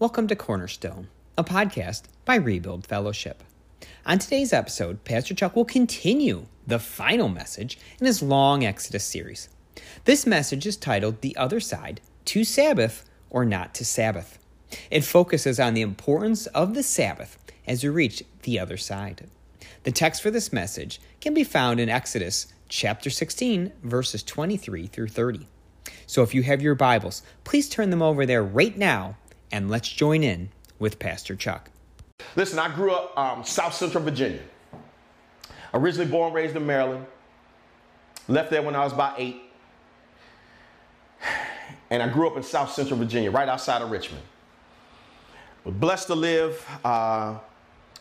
Welcome 0.00 0.28
to 0.28 0.34
Cornerstone, 0.34 1.08
a 1.36 1.44
podcast 1.44 2.04
by 2.24 2.36
Rebuild 2.36 2.86
Fellowship. 2.86 3.44
On 4.06 4.18
today's 4.18 4.50
episode, 4.50 5.04
Pastor 5.04 5.34
Chuck 5.34 5.54
will 5.54 5.66
continue 5.66 6.46
the 6.66 6.78
final 6.78 7.28
message 7.28 7.78
in 8.00 8.06
his 8.06 8.22
long 8.22 8.64
Exodus 8.64 9.04
series. 9.04 9.50
This 10.06 10.24
message 10.24 10.64
is 10.64 10.78
titled 10.78 11.20
The 11.20 11.36
Other 11.36 11.60
Side 11.60 12.00
To 12.24 12.44
Sabbath 12.44 13.04
or 13.28 13.44
Not 13.44 13.74
to 13.74 13.84
Sabbath. 13.84 14.38
It 14.90 15.04
focuses 15.04 15.60
on 15.60 15.74
the 15.74 15.82
importance 15.82 16.46
of 16.46 16.72
the 16.72 16.82
Sabbath 16.82 17.36
as 17.66 17.84
we 17.84 17.90
reach 17.90 18.24
the 18.44 18.58
other 18.58 18.78
side. 18.78 19.26
The 19.82 19.92
text 19.92 20.22
for 20.22 20.30
this 20.30 20.50
message 20.50 20.98
can 21.20 21.34
be 21.34 21.44
found 21.44 21.78
in 21.78 21.90
Exodus 21.90 22.46
chapter 22.70 23.10
16, 23.10 23.72
verses 23.82 24.22
23 24.22 24.86
through 24.86 25.08
30. 25.08 25.46
So 26.06 26.22
if 26.22 26.34
you 26.34 26.42
have 26.44 26.62
your 26.62 26.74
Bibles, 26.74 27.22
please 27.44 27.68
turn 27.68 27.90
them 27.90 28.00
over 28.00 28.24
there 28.24 28.42
right 28.42 28.78
now 28.78 29.16
and 29.52 29.70
let's 29.70 29.88
join 29.88 30.22
in 30.22 30.50
with 30.78 30.98
Pastor 30.98 31.36
Chuck. 31.36 31.70
Listen, 32.36 32.58
I 32.58 32.74
grew 32.74 32.92
up 32.92 33.16
um, 33.18 33.44
South 33.44 33.74
Central 33.74 34.04
Virginia. 34.04 34.40
Originally 35.72 36.10
born, 36.10 36.26
and 36.26 36.34
raised 36.34 36.56
in 36.56 36.66
Maryland. 36.66 37.06
Left 38.28 38.50
there 38.50 38.62
when 38.62 38.74
I 38.74 38.84
was 38.84 38.92
about 38.92 39.18
eight. 39.18 39.40
And 41.92 42.00
I 42.00 42.08
grew 42.08 42.28
up 42.28 42.36
in 42.36 42.44
South 42.44 42.70
Central 42.70 43.00
Virginia, 43.00 43.32
right 43.32 43.48
outside 43.48 43.82
of 43.82 43.90
Richmond. 43.90 44.22
Was 45.64 45.74
blessed 45.74 46.06
to 46.06 46.14
live 46.14 46.64
uh, 46.84 47.36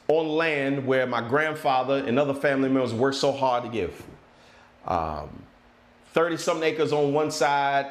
on 0.07 0.27
land 0.27 0.85
where 0.85 1.07
my 1.07 1.27
grandfather 1.27 1.95
and 2.05 2.20
other 2.20 2.35
family 2.35 2.70
members 2.70 2.93
worked 2.93 3.18
so 3.18 3.31
hard 3.31 3.63
to 3.63 3.70
give. 3.70 4.04
30 4.85 4.91
um, 6.13 6.38
something 6.38 6.63
acres 6.63 6.93
on 6.93 7.13
one 7.13 7.32
side 7.32 7.88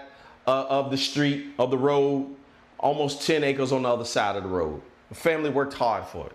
uh, 0.47 0.67
of 0.69 0.93
the 0.93 0.97
street, 0.97 1.47
of 1.59 1.73
the 1.73 1.79
road, 1.79 2.37
almost 2.79 3.27
10 3.27 3.45
acres 3.45 3.73
on 3.73 3.83
the 3.83 3.89
other 3.89 4.05
side 4.05 4.37
of 4.37 4.43
the 4.43 4.49
road. 4.49 4.81
The 5.09 5.15
family 5.15 5.51
worked 5.51 5.75
hard 5.75 6.07
for 6.07 6.27
it. 6.27 6.33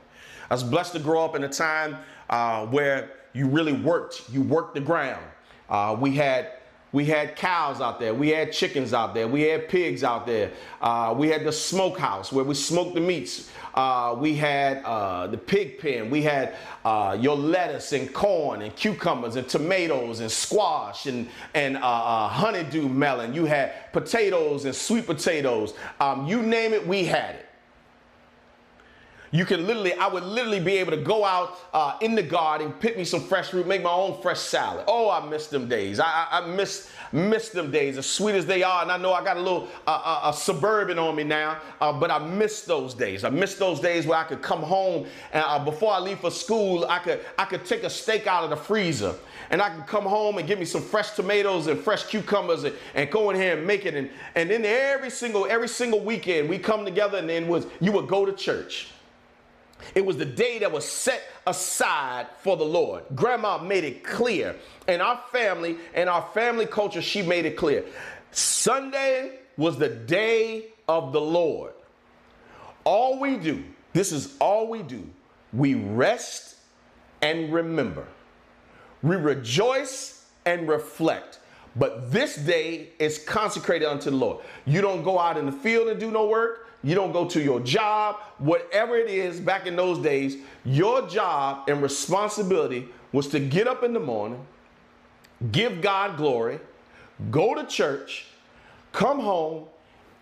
I 0.49 0.53
was 0.53 0.63
blessed 0.63 0.93
to 0.93 0.99
grow 0.99 1.23
up 1.23 1.35
in 1.35 1.43
a 1.43 1.49
time 1.49 1.97
uh, 2.29 2.65
where 2.67 3.11
you 3.33 3.47
really 3.47 3.73
worked. 3.73 4.23
You 4.31 4.41
worked 4.41 4.75
the 4.75 4.81
ground. 4.81 5.23
Uh, 5.69 5.95
we 5.99 6.15
had 6.15 6.51
we 6.93 7.05
had 7.05 7.35
cows 7.35 7.81
out 7.81 7.99
there. 7.99 8.13
We 8.13 8.29
had 8.29 8.53
chickens 8.53 8.93
out 8.93 9.13
there. 9.15 9.27
We 9.27 9.41
had 9.41 9.67
pigs 9.67 10.03
out 10.03 10.27
there. 10.27 10.51
Uh, 10.79 11.13
we 11.17 11.27
had 11.27 11.43
the 11.43 11.51
smokehouse 11.51 12.31
where 12.31 12.45
we 12.45 12.53
smoked 12.53 12.93
the 12.93 13.01
meats. 13.01 13.49
Uh, 13.73 14.15
we 14.17 14.35
had 14.35 14.83
uh, 14.85 15.25
the 15.25 15.37
pig 15.37 15.79
pen. 15.79 16.11
We 16.11 16.21
had 16.21 16.55
uh, 16.85 17.17
your 17.19 17.35
lettuce 17.35 17.91
and 17.93 18.13
corn 18.13 18.61
and 18.61 18.75
cucumbers 18.75 19.35
and 19.35 19.49
tomatoes 19.49 20.19
and 20.19 20.31
squash 20.31 21.07
and, 21.07 21.27
and 21.55 21.77
uh, 21.77 21.79
uh, 21.79 22.27
honeydew 22.27 22.87
melon. 22.87 23.33
You 23.33 23.45
had 23.45 23.91
potatoes 23.91 24.65
and 24.65 24.75
sweet 24.75 25.07
potatoes. 25.07 25.73
Um, 25.99 26.27
you 26.27 26.43
name 26.43 26.73
it, 26.73 26.87
we 26.87 27.05
had 27.05 27.35
it. 27.35 27.49
You 29.33 29.45
can 29.45 29.65
literally, 29.65 29.95
I 29.95 30.07
would 30.07 30.23
literally 30.23 30.59
be 30.59 30.77
able 30.77 30.91
to 30.91 30.97
go 30.97 31.25
out 31.25 31.57
uh, 31.73 31.97
in 32.01 32.13
the 32.13 32.21
garden, 32.21 32.71
pick 32.71 32.95
me 32.95 33.03
some 33.03 33.19
fresh 33.19 33.49
fruit, 33.49 33.65
make 33.65 33.81
my 33.81 33.89
own 33.89 34.21
fresh 34.21 34.39
salad. 34.39 34.85
Oh, 34.87 35.09
I 35.09 35.27
miss 35.27 35.47
them 35.47 35.67
days. 35.67 35.99
I, 35.99 36.05
I, 36.05 36.39
I 36.39 36.45
miss 36.45 36.91
miss 37.11 37.49
them 37.49 37.71
days, 37.71 37.97
as 37.97 38.05
sweet 38.05 38.35
as 38.35 38.45
they 38.45 38.61
are. 38.61 38.83
And 38.83 38.91
I 38.91 38.97
know 38.97 39.11
I 39.11 39.23
got 39.23 39.37
a 39.37 39.41
little 39.41 39.67
uh, 39.87 40.01
uh, 40.03 40.29
a 40.29 40.33
suburban 40.33 40.99
on 40.99 41.15
me 41.15 41.23
now, 41.23 41.57
uh, 41.81 41.91
but 41.91 42.11
I 42.11 42.19
miss 42.19 42.61
those 42.61 42.93
days. 42.93 43.23
I 43.23 43.29
miss 43.29 43.55
those 43.55 43.79
days 43.79 44.05
where 44.05 44.19
I 44.19 44.23
could 44.23 44.43
come 44.43 44.61
home 44.61 45.07
and 45.31 45.43
uh, 45.47 45.65
before 45.65 45.93
I 45.93 45.99
leave 45.99 46.19
for 46.19 46.31
school, 46.31 46.85
I 46.87 46.99
could 46.99 47.21
I 47.39 47.45
could 47.45 47.65
take 47.65 47.81
a 47.81 47.89
steak 47.89 48.27
out 48.27 48.43
of 48.43 48.51
the 48.51 48.55
freezer 48.55 49.15
and 49.49 49.63
I 49.63 49.75
could 49.75 49.87
come 49.87 50.03
home 50.03 50.37
and 50.37 50.47
give 50.47 50.59
me 50.59 50.65
some 50.65 50.83
fresh 50.83 51.11
tomatoes 51.11 51.65
and 51.65 51.79
fresh 51.79 52.03
cucumbers 52.05 52.65
and, 52.65 52.75
and 52.93 53.09
go 53.09 53.31
in 53.31 53.35
here 53.35 53.57
and 53.57 53.65
make 53.65 53.87
it. 53.87 53.95
And, 53.95 54.11
and 54.35 54.51
then 54.51 54.63
every 54.63 55.09
single 55.09 55.47
every 55.47 55.69
single 55.69 56.01
weekend 56.01 56.49
we 56.49 56.59
come 56.59 56.85
together 56.85 57.17
and 57.17 57.27
then 57.27 57.47
was 57.47 57.65
you 57.79 57.91
would 57.93 58.07
go 58.07 58.27
to 58.27 58.33
church. 58.33 58.92
It 59.95 60.05
was 60.05 60.17
the 60.17 60.25
day 60.25 60.59
that 60.59 60.71
was 60.71 60.87
set 60.87 61.21
aside 61.45 62.27
for 62.39 62.57
the 62.57 62.63
Lord. 62.63 63.03
Grandma 63.15 63.57
made 63.57 63.83
it 63.83 64.03
clear. 64.03 64.55
And 64.87 65.01
our 65.01 65.21
family 65.31 65.77
and 65.93 66.09
our 66.09 66.27
family 66.33 66.65
culture, 66.65 67.01
she 67.01 67.21
made 67.21 67.45
it 67.45 67.57
clear. 67.57 67.85
Sunday 68.31 69.39
was 69.57 69.77
the 69.77 69.89
day 69.89 70.65
of 70.87 71.13
the 71.13 71.21
Lord. 71.21 71.73
All 72.83 73.19
we 73.19 73.37
do, 73.37 73.63
this 73.93 74.11
is 74.11 74.35
all 74.39 74.67
we 74.67 74.81
do, 74.81 75.07
we 75.53 75.75
rest 75.75 76.55
and 77.21 77.53
remember. 77.53 78.07
We 79.01 79.15
rejoice 79.15 80.25
and 80.45 80.67
reflect. 80.67 81.39
But 81.75 82.11
this 82.11 82.35
day 82.35 82.89
is 82.99 83.17
consecrated 83.17 83.87
unto 83.87 84.09
the 84.09 84.15
Lord. 84.15 84.43
You 84.65 84.81
don't 84.81 85.03
go 85.03 85.17
out 85.19 85.37
in 85.37 85.45
the 85.45 85.51
field 85.51 85.87
and 85.87 85.99
do 85.99 86.11
no 86.11 86.27
work 86.27 86.67
you 86.83 86.95
don't 86.95 87.11
go 87.11 87.25
to 87.29 87.41
your 87.41 87.59
job, 87.61 88.17
whatever 88.37 88.97
it 88.97 89.09
is 89.09 89.39
back 89.39 89.65
in 89.65 89.75
those 89.75 89.99
days, 89.99 90.37
your 90.65 91.07
job 91.07 91.69
and 91.69 91.81
responsibility 91.81 92.87
was 93.11 93.27
to 93.29 93.39
get 93.39 93.67
up 93.67 93.83
in 93.83 93.93
the 93.93 93.99
morning, 93.99 94.45
give 95.51 95.81
God 95.81 96.17
glory, 96.17 96.59
go 97.31 97.55
to 97.55 97.65
church, 97.65 98.25
come 98.91 99.19
home, 99.19 99.65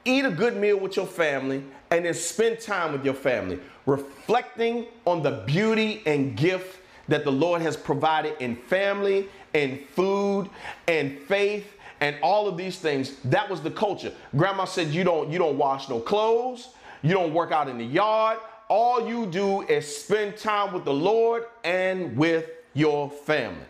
eat 0.05 0.25
a 0.25 0.31
good 0.31 0.55
meal 0.55 0.79
with 0.79 0.95
your 0.95 1.07
family, 1.07 1.63
and 1.89 2.05
then 2.05 2.13
spend 2.13 2.59
time 2.59 2.91
with 2.91 3.03
your 3.03 3.13
family, 3.13 3.59
reflecting 3.85 4.85
on 5.05 5.23
the 5.23 5.43
beauty 5.45 6.01
and 6.05 6.37
gift 6.37 6.79
that 7.07 7.23
the 7.23 7.31
Lord 7.31 7.61
has 7.61 7.75
provided 7.75 8.35
in 8.39 8.55
family 8.55 9.27
in 9.53 9.79
food 9.93 10.49
and 10.87 11.19
faith 11.19 11.65
and 12.01 12.17
all 12.21 12.47
of 12.47 12.57
these 12.57 12.77
things 12.77 13.15
that 13.25 13.49
was 13.49 13.61
the 13.61 13.71
culture. 13.71 14.11
Grandma 14.35 14.65
said 14.65 14.89
you 14.89 15.03
don't 15.03 15.31
you 15.31 15.39
don't 15.39 15.57
wash 15.57 15.87
no 15.87 15.99
clothes. 15.99 16.69
You 17.01 17.13
don't 17.13 17.33
work 17.33 17.51
out 17.51 17.69
in 17.69 17.77
the 17.77 17.85
yard. 17.85 18.39
All 18.67 19.07
you 19.07 19.25
do 19.25 19.61
is 19.61 19.85
spend 19.97 20.37
time 20.37 20.73
with 20.73 20.85
the 20.85 20.93
lord 20.93 21.45
and 21.63 22.17
with 22.17 22.49
your 22.73 23.09
family. 23.09 23.65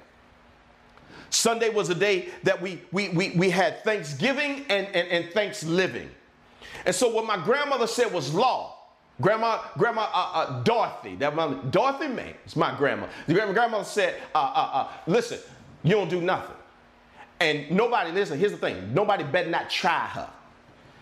Sunday 1.30 1.70
was 1.70 1.90
a 1.90 1.96
day 1.96 2.30
that 2.44 2.62
we 2.62 2.82
we 2.92 3.10
we, 3.10 3.30
we 3.32 3.50
had 3.50 3.84
thanksgiving 3.84 4.66
and, 4.70 4.88
and 4.88 5.08
and 5.08 5.34
thanks 5.34 5.64
living 5.64 6.10
and 6.86 6.96
so 6.96 7.10
what 7.10 7.26
my 7.26 7.38
grandmother 7.38 7.88
said 7.88 8.12
was 8.12 8.34
law. 8.34 8.78
Grandma, 9.20 9.60
Grandma 9.78 10.10
uh, 10.12 10.32
uh, 10.34 10.64
Dorothy, 10.64 11.16
that 11.18 11.36
mother, 11.36 11.56
Dorothy 11.70 12.08
May 12.08 12.36
is 12.46 12.56
my 12.56 12.76
grandma. 12.76 13.08
The 13.28 13.36
grandma, 13.36 13.54
grandmother 13.54 13.84
said, 13.84 14.20
uh, 14.34 14.38
uh, 14.40 14.70
uh, 14.74 14.88
"Listen, 15.06 15.38
you 15.84 15.92
don't 15.92 16.10
do 16.10 16.22
nothing." 16.22 16.56
And 17.42 17.72
nobody, 17.72 18.12
listen, 18.12 18.38
here's 18.38 18.52
the 18.52 18.58
thing 18.58 18.94
nobody 18.94 19.24
better 19.24 19.50
not 19.50 19.68
try 19.68 20.06
her. 20.08 20.30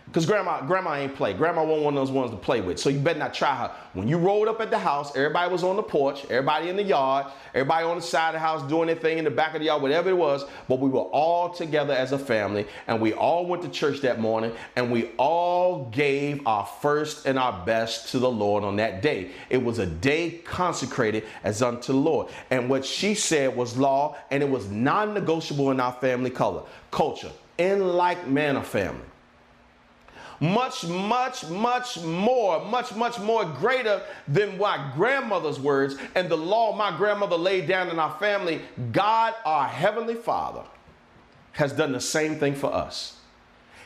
Because 0.10 0.26
grandma, 0.26 0.66
grandma 0.66 0.96
ain't 0.96 1.14
play. 1.14 1.34
Grandma 1.34 1.64
wasn't 1.64 1.86
one 1.86 1.96
of 1.96 2.02
those 2.02 2.12
ones 2.12 2.32
to 2.32 2.38
play 2.38 2.62
with. 2.62 2.80
So 2.80 2.90
you 2.90 2.98
better 2.98 3.20
not 3.20 3.32
try 3.32 3.56
her. 3.56 3.72
When 3.94 4.08
you 4.08 4.18
rolled 4.18 4.48
up 4.48 4.60
at 4.60 4.72
the 4.72 4.80
house, 4.80 5.16
everybody 5.16 5.52
was 5.52 5.64
on 5.64 5.76
the 5.76 5.84
porch, 5.84 6.26
everybody 6.32 6.68
in 6.70 6.76
the 6.76 6.84
yard, 6.84 7.28
everybody 7.54 7.86
on 7.86 7.98
the 7.98 8.02
side 8.02 8.30
of 8.30 8.34
the 8.34 8.40
house 8.40 8.68
doing 8.68 8.88
their 8.88 8.96
thing 8.96 9.20
in 9.20 9.24
the 9.24 9.30
back 9.30 9.54
of 9.54 9.60
the 9.60 9.68
yard, 9.68 9.84
whatever 9.84 10.10
it 10.10 10.18
was. 10.18 10.46
But 10.68 10.80
we 10.80 10.90
were 10.90 11.02
all 11.02 11.50
together 11.50 11.94
as 11.94 12.12
a 12.12 12.18
family, 12.18 12.66
and 12.88 13.00
we 13.00 13.14
all 13.14 13.46
went 13.46 13.62
to 13.62 13.70
church 13.70 14.02
that 14.02 14.20
morning, 14.20 14.52
and 14.76 14.92
we 14.92 15.12
all 15.18 15.86
gave 15.92 16.42
our 16.48 16.66
first 16.66 17.28
and 17.28 17.38
our 17.38 17.64
best 17.64 18.10
to 18.10 18.18
the 18.18 18.32
Lord 18.32 18.64
on 18.64 18.78
that 18.78 19.04
day. 19.04 19.30
It 19.52 19.64
was 19.64 19.78
a 19.78 19.86
day 19.86 20.42
consecrated 20.44 21.26
as 21.44 21.62
unto 21.62 21.94
the 21.94 22.00
Lord. 22.00 22.30
And 22.50 22.68
what 22.68 22.84
she 22.84 23.14
said 23.14 23.56
was 23.56 23.78
law, 23.78 24.18
and 24.32 24.42
it 24.42 24.50
was 24.50 24.70
non-negotiable 24.72 25.70
in 25.70 25.80
our 25.80 25.94
family 25.94 26.32
color, 26.32 26.64
culture, 26.90 27.32
in 27.60 27.90
like 27.90 28.28
manner 28.28 28.64
family 28.64 29.06
much, 30.40 30.86
much, 30.88 31.48
much 31.50 32.00
more, 32.02 32.64
much, 32.66 32.96
much 32.96 33.20
more 33.20 33.46
greater 33.46 34.02
than 34.28 34.58
my 34.58 34.92
grandmother's 34.96 35.60
words 35.60 35.96
and 36.16 36.30
the 36.30 36.38
law 36.38 36.76
my 36.76 36.96
grandmother 36.96 37.36
laid 37.36 37.68
down 37.68 37.90
in 37.90 38.00
our 38.00 38.18
family. 38.20 38.62
God, 38.92 39.34
our 39.46 39.68
Heavenly 39.68 40.16
Father, 40.16 40.64
has 41.54 41.74
done 41.74 41.92
the 41.92 42.02
same 42.02 42.36
thing 42.36 42.56
for 42.56 42.74
us. 42.74 43.18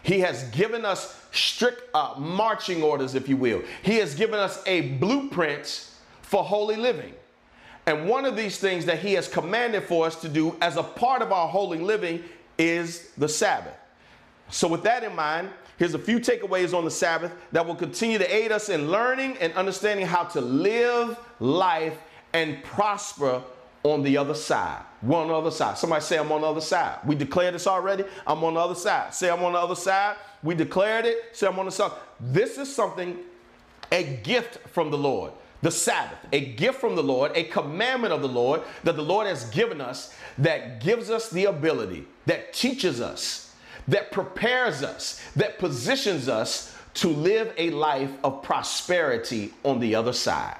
He 0.04 0.20
has 0.20 0.44
given 0.50 0.86
us 0.86 1.20
strict 1.32 1.82
uh, 1.96 2.16
marching 2.18 2.84
orders, 2.84 3.16
if 3.16 3.30
you 3.30 3.38
will. 3.38 3.64
He 3.82 3.96
has 3.98 4.16
given 4.16 4.40
us 4.40 4.62
a 4.66 4.82
blueprint 4.98 5.90
for 6.22 6.44
holy 6.44 6.76
living. 6.76 7.14
And 7.86 8.08
one 8.08 8.26
of 8.26 8.36
these 8.36 8.60
things 8.60 8.86
that 8.86 9.00
He 9.00 9.14
has 9.14 9.28
commanded 9.28 9.84
for 9.84 10.06
us 10.06 10.20
to 10.22 10.30
do 10.30 10.56
as 10.62 10.78
a 10.78 10.84
part 10.84 11.22
of 11.22 11.32
our 11.32 11.48
holy 11.48 11.80
living 11.80 12.24
is 12.58 13.10
the 13.18 13.28
Sabbath. 13.28 13.76
So, 14.50 14.68
with 14.68 14.84
that 14.84 15.04
in 15.04 15.16
mind, 15.16 15.50
Here's 15.84 15.96
a 15.96 16.00
few 16.00 16.22
takeaways 16.22 16.74
on 16.74 16.86
the 16.86 16.92
Sabbath 16.92 17.34
that 17.52 17.66
will 17.66 17.76
continue 17.76 18.18
to 18.18 18.34
aid 18.34 18.54
us 18.54 18.70
in 18.70 18.90
learning 18.90 19.36
and 19.42 19.52
understanding 19.52 20.06
how 20.06 20.24
to 20.24 20.40
live 20.40 21.20
life 21.42 21.98
and 22.32 22.64
prosper 22.64 23.44
on 23.84 24.02
the 24.02 24.16
other 24.16 24.34
side. 24.34 24.82
We're 25.02 25.18
on 25.18 25.28
the 25.28 25.34
other 25.34 25.52
side. 25.52 25.78
Somebody 25.78 26.02
say, 26.02 26.18
I'm 26.18 26.32
on 26.32 26.40
the 26.40 26.48
other 26.48 26.62
side. 26.62 27.00
We 27.06 27.16
declared 27.16 27.56
this 27.56 27.68
already. 27.68 28.06
I'm 28.26 28.42
on 28.46 28.54
the 28.54 28.62
other 28.62 28.76
side. 28.76 29.14
Say, 29.14 29.30
I'm 29.30 29.44
on 29.44 29.52
the 29.52 29.60
other 29.60 29.76
side. 29.76 30.16
We 30.42 30.56
declared 30.56 31.06
it. 31.06 31.18
Say, 31.34 31.48
I'm 31.48 31.60
on 31.60 31.66
the 31.66 31.72
side. 31.74 31.92
This 32.18 32.58
is 32.58 32.74
something, 32.74 33.18
a 33.92 34.06
gift 34.24 34.60
from 34.70 34.90
the 34.90 34.98
Lord. 34.98 35.34
The 35.64 35.72
Sabbath, 35.72 36.20
a 36.32 36.54
gift 36.54 36.80
from 36.80 36.96
the 36.96 37.04
Lord, 37.04 37.34
a 37.36 37.44
commandment 37.44 38.14
of 38.14 38.22
the 38.22 38.30
Lord 38.30 38.62
that 38.86 38.96
the 38.96 39.02
Lord 39.02 39.28
has 39.28 39.50
given 39.50 39.82
us 39.82 40.16
that 40.38 40.80
gives 40.82 41.10
us 41.10 41.30
the 41.30 41.44
ability, 41.44 42.06
that 42.26 42.54
teaches 42.54 43.02
us 43.02 43.53
that 43.88 44.12
prepares 44.12 44.84
us, 44.84 45.22
that 45.36 45.60
positions 45.60 46.30
us 46.30 46.76
to 46.96 47.08
live 47.10 47.54
a 47.58 47.72
life 47.72 48.12
of 48.24 48.44
prosperity 48.44 49.54
on 49.64 49.80
the 49.80 49.96
other 49.96 50.14
side. 50.14 50.58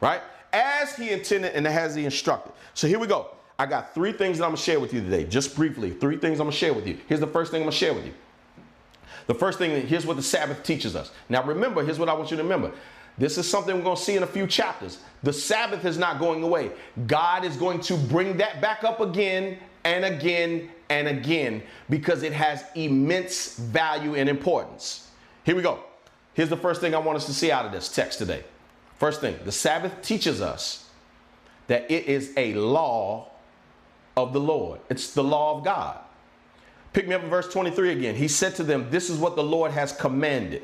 Right? 0.00 0.20
As 0.52 0.96
he 0.96 1.10
intended 1.10 1.54
and 1.54 1.66
as 1.66 1.94
he 1.94 2.04
instructed. 2.04 2.52
So 2.74 2.86
here 2.86 2.98
we 2.98 3.06
go. 3.06 3.28
I 3.58 3.66
got 3.66 3.94
three 3.94 4.12
things 4.12 4.38
that 4.38 4.44
I'm 4.44 4.50
gonna 4.50 4.56
share 4.56 4.80
with 4.80 4.94
you 4.94 5.00
today, 5.00 5.24
just 5.24 5.54
briefly. 5.54 5.90
Three 5.90 6.16
things 6.16 6.40
I'm 6.40 6.46
gonna 6.46 6.56
share 6.56 6.72
with 6.72 6.86
you. 6.86 6.98
Here's 7.06 7.20
the 7.20 7.26
first 7.26 7.50
thing 7.50 7.60
I'm 7.60 7.66
gonna 7.66 7.76
share 7.76 7.94
with 7.94 8.06
you. 8.06 8.14
The 9.26 9.34
first 9.34 9.58
thing, 9.58 9.86
here's 9.86 10.06
what 10.06 10.16
the 10.16 10.22
Sabbath 10.22 10.62
teaches 10.62 10.96
us. 10.96 11.12
Now 11.28 11.42
remember, 11.42 11.84
here's 11.84 11.98
what 11.98 12.08
I 12.08 12.14
want 12.14 12.30
you 12.30 12.36
to 12.36 12.42
remember. 12.42 12.72
This 13.18 13.36
is 13.36 13.48
something 13.48 13.76
we're 13.76 13.82
going 13.82 13.96
to 13.96 14.02
see 14.02 14.16
in 14.16 14.22
a 14.22 14.26
few 14.26 14.46
chapters. 14.46 14.98
The 15.22 15.32
Sabbath 15.32 15.84
is 15.84 15.98
not 15.98 16.18
going 16.18 16.42
away. 16.42 16.70
God 17.06 17.44
is 17.44 17.56
going 17.56 17.80
to 17.82 17.96
bring 17.96 18.38
that 18.38 18.60
back 18.62 18.82
up 18.82 19.00
again 19.00 19.58
and 19.84 20.04
again 20.04 20.70
and 20.90 21.08
again 21.08 21.62
because 21.88 22.22
it 22.22 22.32
has 22.32 22.62
immense 22.74 23.56
value 23.56 24.14
and 24.14 24.28
importance. 24.28 25.08
Here 25.44 25.56
we 25.56 25.62
go. 25.62 25.80
Here's 26.34 26.50
the 26.50 26.56
first 26.56 26.80
thing 26.80 26.94
I 26.94 26.98
want 26.98 27.16
us 27.16 27.26
to 27.26 27.34
see 27.34 27.50
out 27.50 27.64
of 27.64 27.72
this 27.72 27.88
text 27.88 28.18
today. 28.18 28.44
First 28.98 29.20
thing, 29.22 29.38
the 29.44 29.52
Sabbath 29.52 30.02
teaches 30.02 30.42
us 30.42 30.88
that 31.68 31.90
it 31.90 32.06
is 32.06 32.34
a 32.36 32.54
law 32.54 33.28
of 34.16 34.32
the 34.32 34.40
Lord, 34.40 34.80
it's 34.90 35.14
the 35.14 35.24
law 35.24 35.56
of 35.56 35.64
God. 35.64 35.98
Pick 36.92 37.06
me 37.06 37.14
up 37.14 37.22
in 37.22 37.30
verse 37.30 37.50
23 37.52 37.92
again. 37.92 38.14
He 38.16 38.26
said 38.26 38.56
to 38.56 38.64
them, 38.64 38.88
This 38.90 39.08
is 39.08 39.18
what 39.18 39.36
the 39.36 39.44
Lord 39.44 39.70
has 39.70 39.92
commanded. 39.92 40.62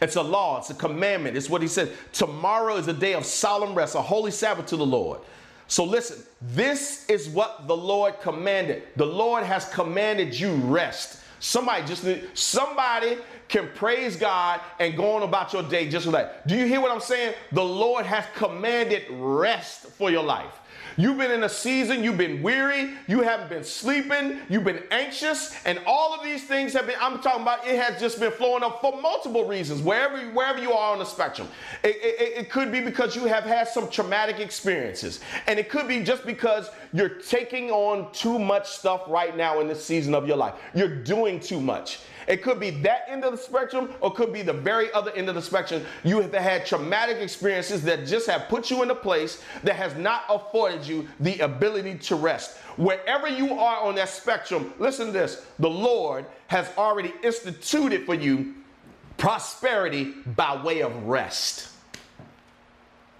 It's 0.00 0.16
a 0.16 0.22
law, 0.22 0.58
it's 0.58 0.70
a 0.70 0.74
commandment. 0.74 1.36
It's 1.36 1.50
what 1.50 1.60
he 1.60 1.68
said. 1.68 1.92
Tomorrow 2.12 2.76
is 2.76 2.88
a 2.88 2.94
day 2.94 3.12
of 3.12 3.26
solemn 3.26 3.74
rest, 3.74 3.94
a 3.94 4.00
holy 4.00 4.30
Sabbath 4.30 4.66
to 4.66 4.76
the 4.76 4.86
Lord. 4.86 5.20
So 5.68 5.84
listen, 5.84 6.22
this 6.40 7.06
is 7.08 7.28
what 7.28 7.66
the 7.66 7.76
Lord 7.76 8.20
commanded. 8.20 8.84
The 8.96 9.06
Lord 9.06 9.44
has 9.44 9.68
commanded 9.68 10.38
you 10.38 10.54
rest. 10.54 11.20
Somebody 11.40 11.86
just 11.86 12.06
somebody 12.34 13.18
can 13.48 13.68
praise 13.74 14.16
God 14.16 14.60
and 14.80 14.96
go 14.96 15.16
on 15.16 15.22
about 15.22 15.52
your 15.52 15.62
day 15.62 15.88
just 15.88 16.06
like. 16.06 16.44
Do 16.46 16.56
you 16.56 16.66
hear 16.66 16.80
what 16.80 16.90
I'm 16.90 17.00
saying? 17.00 17.34
The 17.52 17.64
Lord 17.64 18.06
has 18.06 18.24
commanded 18.34 19.04
rest 19.10 19.86
for 19.86 20.10
your 20.10 20.24
life. 20.24 20.60
You've 20.98 21.18
been 21.18 21.30
in 21.30 21.44
a 21.44 21.48
season, 21.48 22.02
you've 22.02 22.16
been 22.16 22.42
weary, 22.42 22.94
you 23.06 23.20
haven't 23.20 23.50
been 23.50 23.64
sleeping, 23.64 24.40
you've 24.48 24.64
been 24.64 24.82
anxious, 24.90 25.54
and 25.66 25.78
all 25.86 26.14
of 26.14 26.24
these 26.24 26.44
things 26.44 26.72
have 26.72 26.86
been, 26.86 26.96
I'm 26.98 27.20
talking 27.20 27.42
about 27.42 27.66
it 27.66 27.78
has 27.78 28.00
just 28.00 28.18
been 28.18 28.32
flowing 28.32 28.62
up 28.62 28.80
for 28.80 28.98
multiple 29.02 29.46
reasons, 29.46 29.82
wherever, 29.82 30.18
wherever 30.30 30.58
you 30.58 30.72
are 30.72 30.94
on 30.94 30.98
the 30.98 31.04
spectrum. 31.04 31.48
It, 31.84 31.96
it, 31.96 32.38
it 32.38 32.50
could 32.50 32.72
be 32.72 32.80
because 32.80 33.14
you 33.14 33.26
have 33.26 33.44
had 33.44 33.68
some 33.68 33.90
traumatic 33.90 34.40
experiences, 34.40 35.20
and 35.46 35.58
it 35.58 35.68
could 35.68 35.86
be 35.86 36.02
just 36.02 36.24
because 36.24 36.70
you're 36.94 37.10
taking 37.10 37.70
on 37.70 38.10
too 38.12 38.38
much 38.38 38.70
stuff 38.70 39.02
right 39.06 39.36
now 39.36 39.60
in 39.60 39.68
this 39.68 39.84
season 39.84 40.14
of 40.14 40.26
your 40.26 40.38
life. 40.38 40.54
You're 40.74 40.88
doing 40.88 41.40
too 41.40 41.60
much. 41.60 41.98
It 42.26 42.42
could 42.42 42.58
be 42.58 42.70
that 42.70 43.06
end 43.08 43.24
of 43.24 43.32
the 43.32 43.38
spectrum 43.38 43.90
or 44.00 44.12
could 44.12 44.32
be 44.32 44.42
the 44.42 44.52
very 44.52 44.92
other 44.92 45.12
end 45.12 45.28
of 45.28 45.34
the 45.34 45.42
spectrum. 45.42 45.84
You 46.04 46.20
have 46.20 46.32
had 46.34 46.66
traumatic 46.66 47.18
experiences 47.18 47.82
that 47.84 48.06
just 48.06 48.28
have 48.28 48.48
put 48.48 48.70
you 48.70 48.82
in 48.82 48.90
a 48.90 48.94
place 48.94 49.42
that 49.62 49.76
has 49.76 49.94
not 49.96 50.24
afforded 50.28 50.86
you 50.86 51.08
the 51.20 51.38
ability 51.40 51.96
to 51.98 52.16
rest. 52.16 52.56
Wherever 52.76 53.28
you 53.28 53.54
are 53.54 53.80
on 53.80 53.94
that 53.94 54.08
spectrum, 54.08 54.74
listen 54.78 55.06
to 55.06 55.12
this 55.12 55.46
the 55.58 55.70
Lord 55.70 56.26
has 56.48 56.68
already 56.76 57.12
instituted 57.22 58.06
for 58.06 58.14
you 58.14 58.54
prosperity 59.16 60.12
by 60.26 60.62
way 60.62 60.80
of 60.80 61.04
rest. 61.04 61.68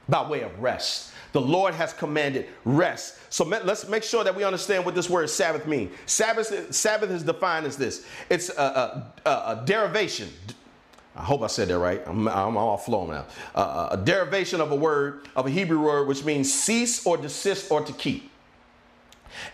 By 0.09 0.29
way 0.29 0.43
of 0.43 0.59
rest. 0.61 1.13
The 1.37 1.43
Lord 1.43 1.75
has 1.75 1.93
commanded 1.93 2.47
rest. 2.65 3.19
So 3.29 3.45
let's 3.45 3.87
make 3.89 4.03
sure 4.03 4.25
that 4.25 4.35
we 4.35 4.43
understand 4.43 4.87
what 4.87 4.95
this 4.95 5.11
word 5.11 5.29
Sabbath 5.29 5.67
means. 5.67 5.93
Sabbath, 6.07 6.75
Sabbath 6.75 7.11
is 7.11 7.23
defined 7.25 7.67
as 7.67 7.77
this 7.77 8.07
it's 8.31 8.49
a, 8.49 9.13
a, 9.27 9.29
a 9.29 9.63
derivation. 9.67 10.31
I 11.15 11.23
hope 11.23 11.43
I 11.43 11.49
said 11.49 11.69
that 11.69 11.79
right. 11.79 12.01
I'm, 12.07 12.27
I'm 12.27 12.57
all 12.57 12.79
flowing 12.79 13.11
now. 13.11 13.27
Uh, 13.55 13.89
a 13.91 13.97
derivation 13.99 14.63
of 14.63 14.73
a 14.73 14.77
word, 14.77 15.29
of 15.37 15.45
a 15.45 15.51
Hebrew 15.51 15.83
word, 15.83 16.09
which 16.09 16.25
means 16.25 16.51
cease 16.51 17.05
or 17.05 17.19
desist 17.19 17.71
or 17.71 17.83
to 17.83 17.93
keep. 17.93 18.31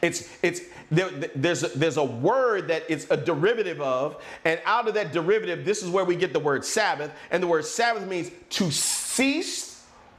It's, 0.02 0.32
it's, 0.40 0.61
there, 0.93 1.11
there's, 1.35 1.64
a, 1.64 1.69
there's 1.76 1.96
a 1.96 2.05
word 2.05 2.69
that 2.69 2.85
it's 2.88 3.11
a 3.11 3.17
derivative 3.17 3.81
of, 3.81 4.23
and 4.44 4.61
out 4.67 4.87
of 4.87 4.94
that 4.94 5.11
derivative, 5.11 5.64
this 5.64 5.82
is 5.82 5.90
where 5.90 6.05
we 6.05 6.14
get 6.14 6.32
the 6.32 6.38
word 6.38 6.64
Sabbath. 6.64 7.11
And 7.32 7.43
the 7.43 7.49
word 7.49 7.64
Sabbath 7.64 8.06
means 8.06 8.31
to 8.50 8.70
cease 8.70 9.72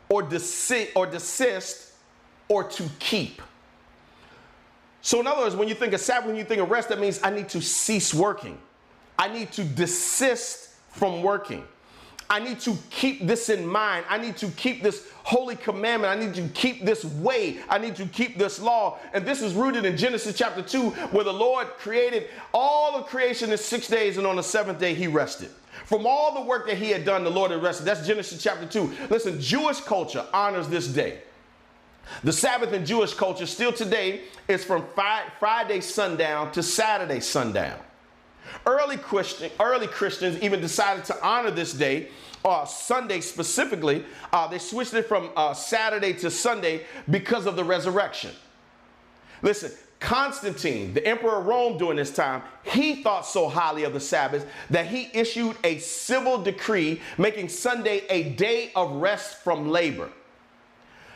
or 0.09 0.23
desist 0.23 0.91
or 0.95 1.05
desist 1.05 1.93
or 2.47 2.63
to 2.63 2.89
keep. 2.99 3.41
So, 5.01 5.19
in 5.19 5.27
other 5.27 5.41
words, 5.41 5.55
when 5.55 5.67
you 5.67 5.75
think 5.75 5.93
of 5.93 5.99
Sabbath, 5.99 6.27
when 6.27 6.37
you 6.37 6.45
think 6.45 6.61
of 6.61 6.71
rest, 6.71 6.89
that 6.89 6.99
means 6.99 7.19
I 7.23 7.29
need 7.29 7.49
to 7.49 7.61
cease 7.61 8.13
working. 8.13 8.57
I 9.19 9.27
need 9.27 9.51
to 9.53 9.63
desist 9.63 10.69
from 10.89 11.21
working. 11.21 11.65
I 12.29 12.39
need 12.39 12.59
to 12.61 12.77
keep 12.89 13.27
this 13.27 13.49
in 13.49 13.67
mind. 13.67 14.05
I 14.09 14.17
need 14.17 14.37
to 14.37 14.47
keep 14.51 14.81
this 14.81 15.11
holy 15.23 15.55
commandment. 15.55 16.11
I 16.11 16.25
need 16.25 16.33
to 16.35 16.47
keep 16.53 16.85
this 16.85 17.03
way. 17.05 17.59
I 17.69 17.77
need 17.77 17.95
to 17.97 18.05
keep 18.05 18.37
this 18.37 18.59
law. 18.59 18.97
And 19.13 19.25
this 19.25 19.41
is 19.41 19.53
rooted 19.53 19.85
in 19.85 19.97
Genesis 19.97 20.35
chapter 20.37 20.61
2, 20.61 20.89
where 21.11 21.23
the 21.23 21.33
Lord 21.33 21.67
created 21.77 22.29
all 22.53 22.95
of 22.95 23.05
creation 23.05 23.51
in 23.51 23.57
six 23.57 23.87
days, 23.87 24.17
and 24.17 24.25
on 24.25 24.37
the 24.37 24.43
seventh 24.43 24.79
day, 24.79 24.93
he 24.93 25.07
rested. 25.07 25.51
From 25.85 26.07
all 26.07 26.33
the 26.33 26.41
work 26.41 26.67
that 26.67 26.77
he 26.77 26.89
had 26.89 27.05
done, 27.05 27.23
the 27.23 27.29
Lord 27.29 27.51
had 27.51 27.61
rested. 27.61 27.85
That's 27.85 28.05
Genesis 28.05 28.41
chapter 28.41 28.65
2. 28.65 29.07
Listen, 29.09 29.39
Jewish 29.39 29.81
culture 29.81 30.25
honors 30.33 30.67
this 30.67 30.87
day. 30.87 31.19
The 32.23 32.33
Sabbath 32.33 32.73
in 32.73 32.85
Jewish 32.85 33.13
culture 33.13 33.45
still 33.45 33.73
today 33.73 34.21
is 34.47 34.63
from 34.63 34.85
Friday 35.39 35.81
sundown 35.81 36.51
to 36.51 36.63
Saturday 36.63 37.19
sundown. 37.19 37.79
Early, 38.65 38.97
Christian, 38.97 39.51
early 39.59 39.87
Christians 39.87 40.41
even 40.41 40.61
decided 40.61 41.05
to 41.05 41.25
honor 41.25 41.51
this 41.51 41.73
day, 41.73 42.09
uh, 42.43 42.65
Sunday 42.65 43.21
specifically. 43.21 44.05
Uh, 44.31 44.47
they 44.47 44.59
switched 44.59 44.93
it 44.93 45.07
from 45.07 45.31
uh, 45.35 45.53
Saturday 45.53 46.13
to 46.13 46.29
Sunday 46.29 46.85
because 47.09 47.45
of 47.45 47.55
the 47.55 47.63
resurrection. 47.63 48.31
Listen, 49.41 49.71
Constantine, 50.03 50.93
the 50.93 51.07
emperor 51.07 51.39
of 51.39 51.45
Rome 51.45 51.77
during 51.77 51.95
this 51.95 52.11
time, 52.11 52.43
he 52.63 53.01
thought 53.01 53.25
so 53.25 53.47
highly 53.47 53.85
of 53.85 53.93
the 53.93 54.01
Sabbath 54.01 54.45
that 54.69 54.85
he 54.85 55.09
issued 55.13 55.55
a 55.63 55.77
civil 55.77 56.43
decree 56.43 56.99
making 57.17 57.47
Sunday 57.47 58.03
a 58.09 58.31
day 58.31 58.73
of 58.75 58.91
rest 58.97 59.37
from 59.37 59.69
labor. 59.69 60.09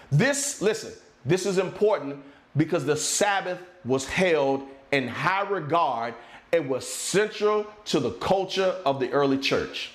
This, 0.10 0.62
listen, 0.62 0.94
this 1.26 1.46
is 1.46 1.58
important 1.58 2.24
because 2.56 2.86
the 2.86 2.96
Sabbath 2.96 3.60
was 3.84 4.06
held 4.06 4.64
in 4.94 5.10
high 5.10 5.46
regard 5.50 6.14
and 6.54 6.70
was 6.70 6.88
central 6.88 7.68
to 7.86 8.00
the 8.00 8.12
culture 8.12 8.74
of 8.86 9.02
the 9.02 9.12
early 9.12 9.38
church. 9.38 9.92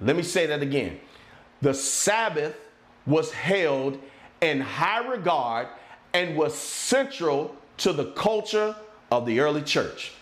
Let 0.00 0.14
me 0.14 0.22
say 0.22 0.46
that 0.46 0.62
again. 0.62 1.00
The 1.60 1.74
Sabbath 1.74 2.54
was 3.04 3.32
held 3.32 3.98
in 4.40 4.60
high 4.60 5.04
regard 5.08 5.66
and 6.14 6.36
was 6.36 6.54
central 6.54 7.56
to 7.78 7.92
the 7.92 8.06
culture 8.12 8.76
of 9.10 9.26
the 9.26 9.40
early 9.40 9.62
church. 9.62 10.12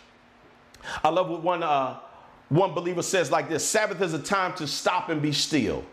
I 1.02 1.08
love 1.08 1.28
what 1.28 1.42
one, 1.42 1.62
uh, 1.62 1.98
one 2.48 2.72
believer 2.72 3.02
says 3.02 3.30
like 3.30 3.48
this 3.48 3.66
Sabbath 3.66 4.00
is 4.00 4.14
a 4.14 4.18
time 4.18 4.54
to 4.54 4.66
stop 4.66 5.08
and 5.08 5.20
be 5.20 5.32
still, 5.32 5.84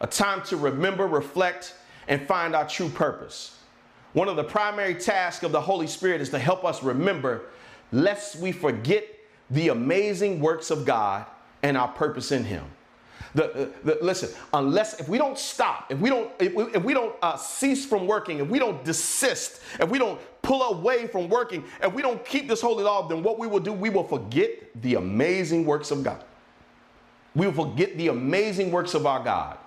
a 0.00 0.06
time 0.06 0.42
to 0.44 0.56
remember, 0.56 1.06
reflect, 1.06 1.74
and 2.08 2.26
find 2.26 2.56
our 2.56 2.68
true 2.68 2.88
purpose. 2.88 3.58
One 4.12 4.28
of 4.28 4.36
the 4.36 4.44
primary 4.44 4.94
tasks 4.94 5.42
of 5.44 5.52
the 5.52 5.60
Holy 5.60 5.86
Spirit 5.86 6.20
is 6.20 6.30
to 6.30 6.38
help 6.38 6.64
us 6.64 6.82
remember, 6.82 7.42
lest 7.92 8.36
we 8.36 8.52
forget 8.52 9.06
the 9.50 9.68
amazing 9.68 10.40
works 10.40 10.70
of 10.70 10.84
God 10.84 11.24
and 11.62 11.76
our 11.76 11.88
purpose 11.88 12.32
in 12.32 12.44
Him. 12.44 12.64
The, 13.34 13.70
the, 13.84 13.98
listen, 14.02 14.28
unless 14.52 15.00
if 15.00 15.08
we 15.08 15.16
don't 15.16 15.38
stop, 15.38 15.86
if 15.90 15.98
we 15.98 16.10
don't 16.10 16.30
if 16.38 16.52
we, 16.54 16.64
if 16.64 16.84
we 16.84 16.92
don't 16.92 17.14
uh, 17.22 17.36
cease 17.36 17.86
from 17.86 18.06
working, 18.06 18.40
if 18.40 18.48
we 18.48 18.58
don't 18.58 18.84
desist, 18.84 19.60
if 19.80 19.88
we 19.88 19.98
don't 19.98 20.20
pull 20.42 20.62
away 20.62 21.06
from 21.06 21.28
working, 21.28 21.64
if 21.82 21.92
we 21.92 22.02
don't 22.02 22.24
keep 22.24 22.48
this 22.48 22.60
holy 22.60 22.84
law, 22.84 23.06
then 23.06 23.22
what 23.22 23.38
we 23.38 23.46
will 23.46 23.60
do, 23.60 23.72
we 23.72 23.90
will 23.90 24.04
forget 24.04 24.50
the 24.82 24.96
amazing 24.96 25.64
works 25.64 25.90
of 25.90 26.02
God. 26.02 26.22
We 27.34 27.46
will 27.46 27.70
forget 27.70 27.96
the 27.96 28.08
amazing 28.08 28.70
works 28.70 28.94
of 28.94 29.06
our 29.06 29.22
God. 29.22 29.58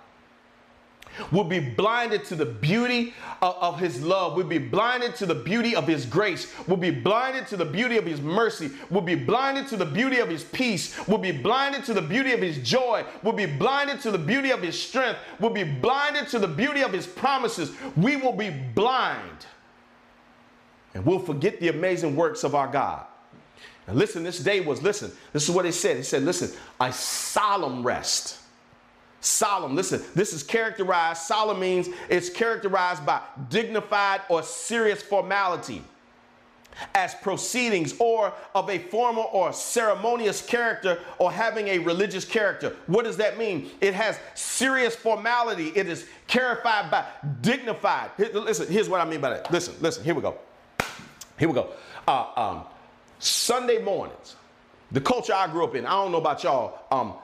We'll 1.31 1.45
be 1.45 1.59
blinded 1.59 2.25
to 2.25 2.35
the 2.35 2.45
beauty 2.45 3.13
of, 3.41 3.55
of, 3.61 3.79
his 3.79 4.01
love, 4.03 4.35
We'll 4.35 4.47
be 4.47 4.57
blinded 4.57 5.15
to 5.15 5.25
the 5.25 5.35
beauty 5.35 5.75
of 5.75 5.87
his 5.87 6.05
grace, 6.05 6.51
We'll 6.67 6.77
be 6.77 6.91
blinded 6.91 7.47
to 7.47 7.57
the 7.57 7.65
beauty 7.65 7.97
of 7.97 8.05
his 8.05 8.19
mercy, 8.21 8.71
We'll 8.89 9.01
be 9.01 9.15
blinded 9.15 9.67
to 9.69 9.77
the 9.77 9.85
beauty 9.85 10.19
of 10.19 10.29
his 10.29 10.43
peace, 10.43 10.95
We'll 11.07 11.17
be 11.17 11.31
blinded 11.31 11.85
to 11.85 11.93
the 11.93 12.01
beauty 12.01 12.33
of 12.33 12.41
his 12.41 12.57
joy, 12.57 13.05
We'll 13.23 13.33
be 13.33 13.45
blinded 13.45 14.01
to 14.01 14.11
the 14.11 14.17
beauty 14.17 14.51
of 14.51 14.61
his 14.61 14.79
strength, 14.79 15.19
We'll 15.39 15.51
be 15.51 15.63
blinded 15.63 16.27
to 16.29 16.39
the 16.39 16.47
beauty 16.47 16.81
of 16.81 16.91
his 16.91 17.07
promises. 17.07 17.71
We 17.95 18.17
will 18.17 18.33
be 18.33 18.49
blind 18.49 19.45
and 20.95 21.05
we'll 21.05 21.19
forget 21.19 21.59
the 21.59 21.67
amazing 21.67 22.15
works 22.15 22.43
of 22.43 22.55
our 22.55 22.67
God. 22.67 23.05
And 23.85 23.95
listen, 23.95 24.23
this 24.23 24.39
day 24.39 24.61
was, 24.61 24.81
listen, 24.81 25.11
this 25.31 25.47
is 25.47 25.51
what 25.53 25.65
he 25.65 25.71
said. 25.71 25.97
He 25.97 26.03
said, 26.03 26.23
listen, 26.23 26.57
a 26.79 26.91
solemn 26.91 27.83
rest 27.83 28.39
solemn. 29.21 29.75
Listen, 29.75 30.03
this 30.13 30.33
is 30.33 30.43
characterized, 30.43 31.23
solemn 31.23 31.59
means 31.59 31.89
it's 32.09 32.29
characterized 32.29 33.05
by 33.05 33.21
dignified 33.49 34.21
or 34.29 34.43
serious 34.43 35.01
formality. 35.01 35.81
as 36.93 37.15
proceedings 37.15 37.95
or 37.99 38.33
of 38.53 38.69
a 38.69 38.79
formal 38.79 39.29
or 39.31 39.53
ceremonious 39.53 40.41
character 40.45 40.99
or 41.17 41.31
having 41.31 41.67
a 41.69 41.79
religious 41.79 42.25
character. 42.25 42.75
What 42.87 43.05
does 43.05 43.17
that 43.17 43.37
mean? 43.37 43.71
It 43.81 43.93
has 43.93 44.19
serious 44.33 44.95
formality. 44.95 45.69
It 45.69 45.87
is 45.87 46.07
clarified 46.27 46.91
by 46.91 47.05
dignified. 47.41 48.11
Listen, 48.17 48.67
here's 48.67 48.89
what 48.89 49.01
I 49.01 49.05
mean 49.05 49.21
by 49.21 49.31
that. 49.31 49.51
Listen, 49.51 49.75
listen, 49.79 50.03
here 50.03 50.13
we 50.13 50.21
go. 50.21 50.37
Here 51.37 51.47
we 51.47 51.53
go. 51.53 51.69
Uh, 52.07 52.27
um, 52.35 52.63
Sunday 53.19 53.81
mornings, 53.81 54.35
the 54.91 55.01
culture 55.01 55.33
I 55.33 55.47
grew 55.47 55.63
up 55.63 55.75
in, 55.75 55.85
I 55.85 55.91
don't 55.91 56.11
know 56.11 56.19
about 56.19 56.43
y'all, 56.43 56.79
um, 56.91 57.15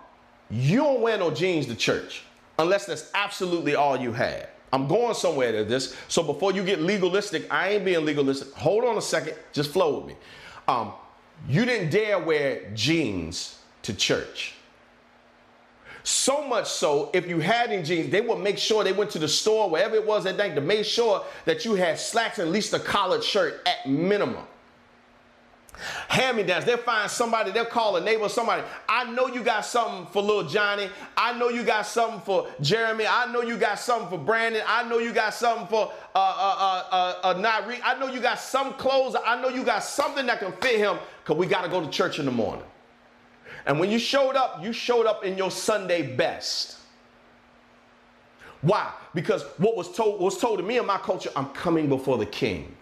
you 0.50 0.78
don't 0.78 1.02
wear 1.02 1.18
no 1.18 1.32
jeans 1.32 1.66
to 1.68 1.76
church 1.76 2.24
unless 2.60 2.86
that's 2.86 3.10
absolutely 3.14 3.76
all 3.76 3.98
you 3.98 4.12
had. 4.12 4.50
I'm 4.74 4.88
going 4.88 5.14
somewhere 5.14 5.52
to 5.52 5.64
this. 5.66 5.96
So 6.08 6.24
before 6.24 6.54
you 6.54 6.64
get 6.64 6.82
legalistic, 6.82 7.52
I 7.52 7.70
ain't 7.70 7.86
being 7.86 8.06
legalistic. 8.06 8.54
Hold 8.54 8.86
on 8.86 8.98
a 8.98 9.02
second. 9.02 9.36
Just 9.52 9.72
flow 9.72 10.00
with 10.00 10.08
me. 10.08 10.16
Um, 10.68 10.94
you 11.48 11.66
didn't 11.66 11.90
dare 11.90 12.20
wear 12.20 12.72
jeans 12.74 13.60
to 13.84 13.94
church. 13.94 14.54
So 16.04 16.48
much 16.48 16.70
so, 16.70 17.10
if 17.14 17.28
you 17.28 17.40
had 17.40 17.72
any 17.72 17.84
jeans, 17.84 18.10
they 18.10 18.22
would 18.22 18.40
make 18.40 18.58
sure 18.58 18.84
they 18.84 18.94
went 18.94 19.12
to 19.12 19.20
the 19.20 19.28
store, 19.28 19.70
wherever 19.70 19.96
it 19.96 20.06
was 20.06 20.24
that 20.24 20.38
day, 20.38 20.54
to 20.54 20.62
make 20.62 20.86
sure 20.86 21.24
that 21.46 21.64
you 21.66 21.76
had 21.76 22.00
slacks 22.00 22.40
and 22.40 22.48
at 22.48 22.54
least 22.54 22.74
a 22.74 22.80
collared 22.80 23.24
shirt 23.24 23.62
at 23.68 23.88
minimum 23.90 24.44
hand 26.08 26.38
me 26.38 26.44
downs. 26.44 26.66
They'll 26.66 26.78
find 26.78 27.10
somebody, 27.10 27.52
they'll 27.52 27.66
call 27.66 27.96
a 27.96 28.02
neighbor, 28.02 28.30
somebody. 28.30 28.64
I 28.88 29.10
know 29.12 29.28
you 29.28 29.44
got 29.44 29.66
something 29.66 30.12
for 30.12 30.22
little 30.22 30.48
Johnny. 30.48 30.90
I 31.18 31.38
know 31.38 31.50
you 31.50 31.64
got 31.64 31.86
something 31.86 32.22
for 32.22 32.48
Jeremy. 32.62 33.06
I 33.08 33.32
know 33.32 33.42
you 33.42 33.58
got 33.58 33.80
something 33.80 34.10
for 34.10 34.24
Brandon. 34.24 34.62
I 34.68 34.88
know 34.88 35.00
you 35.00 35.14
got 35.14 35.34
something 35.34 35.68
for 35.68 35.92
uh, 36.14 36.20
uh, 36.20 36.56
uh, 36.92 37.24
uh, 37.24 37.42
uh 37.42 37.80
I 37.84 38.00
know 38.00 38.08
you 38.08 38.20
got 38.20 38.40
some 38.40 38.74
clothes. 38.74 39.16
I 39.26 39.42
know 39.42 39.50
you 39.50 39.64
got 39.64 39.84
something 39.84 40.26
that 40.28 40.40
can 40.40 40.52
fit 40.54 40.78
him 40.78 40.98
because 41.24 41.38
we 41.38 41.48
got 41.48 41.64
to 41.64 41.70
go 41.70 41.82
to 41.82 41.90
church 41.90 42.20
in 42.20 42.26
the 42.26 42.32
morning. 42.32 42.66
And 43.66 43.80
when 43.80 43.92
you 43.92 44.00
showed 44.00 44.36
up, 44.36 44.64
you 44.64 44.74
showed 44.74 45.06
up 45.06 45.24
in 45.24 45.38
your 45.38 45.52
Sunday 45.52 46.16
best. 46.16 46.78
Why? 48.62 48.92
Because 49.14 49.44
what 49.58 49.76
was 49.76 49.92
told 49.96 50.22
was 50.22 50.38
told 50.38 50.60
to 50.60 50.64
me 50.64 50.78
in 50.78 50.86
my 50.86 50.98
culture, 50.98 51.32
I'm 51.36 51.50
coming 51.50 51.90
before 51.90 52.18
the 52.18 52.26
king. 52.26 52.76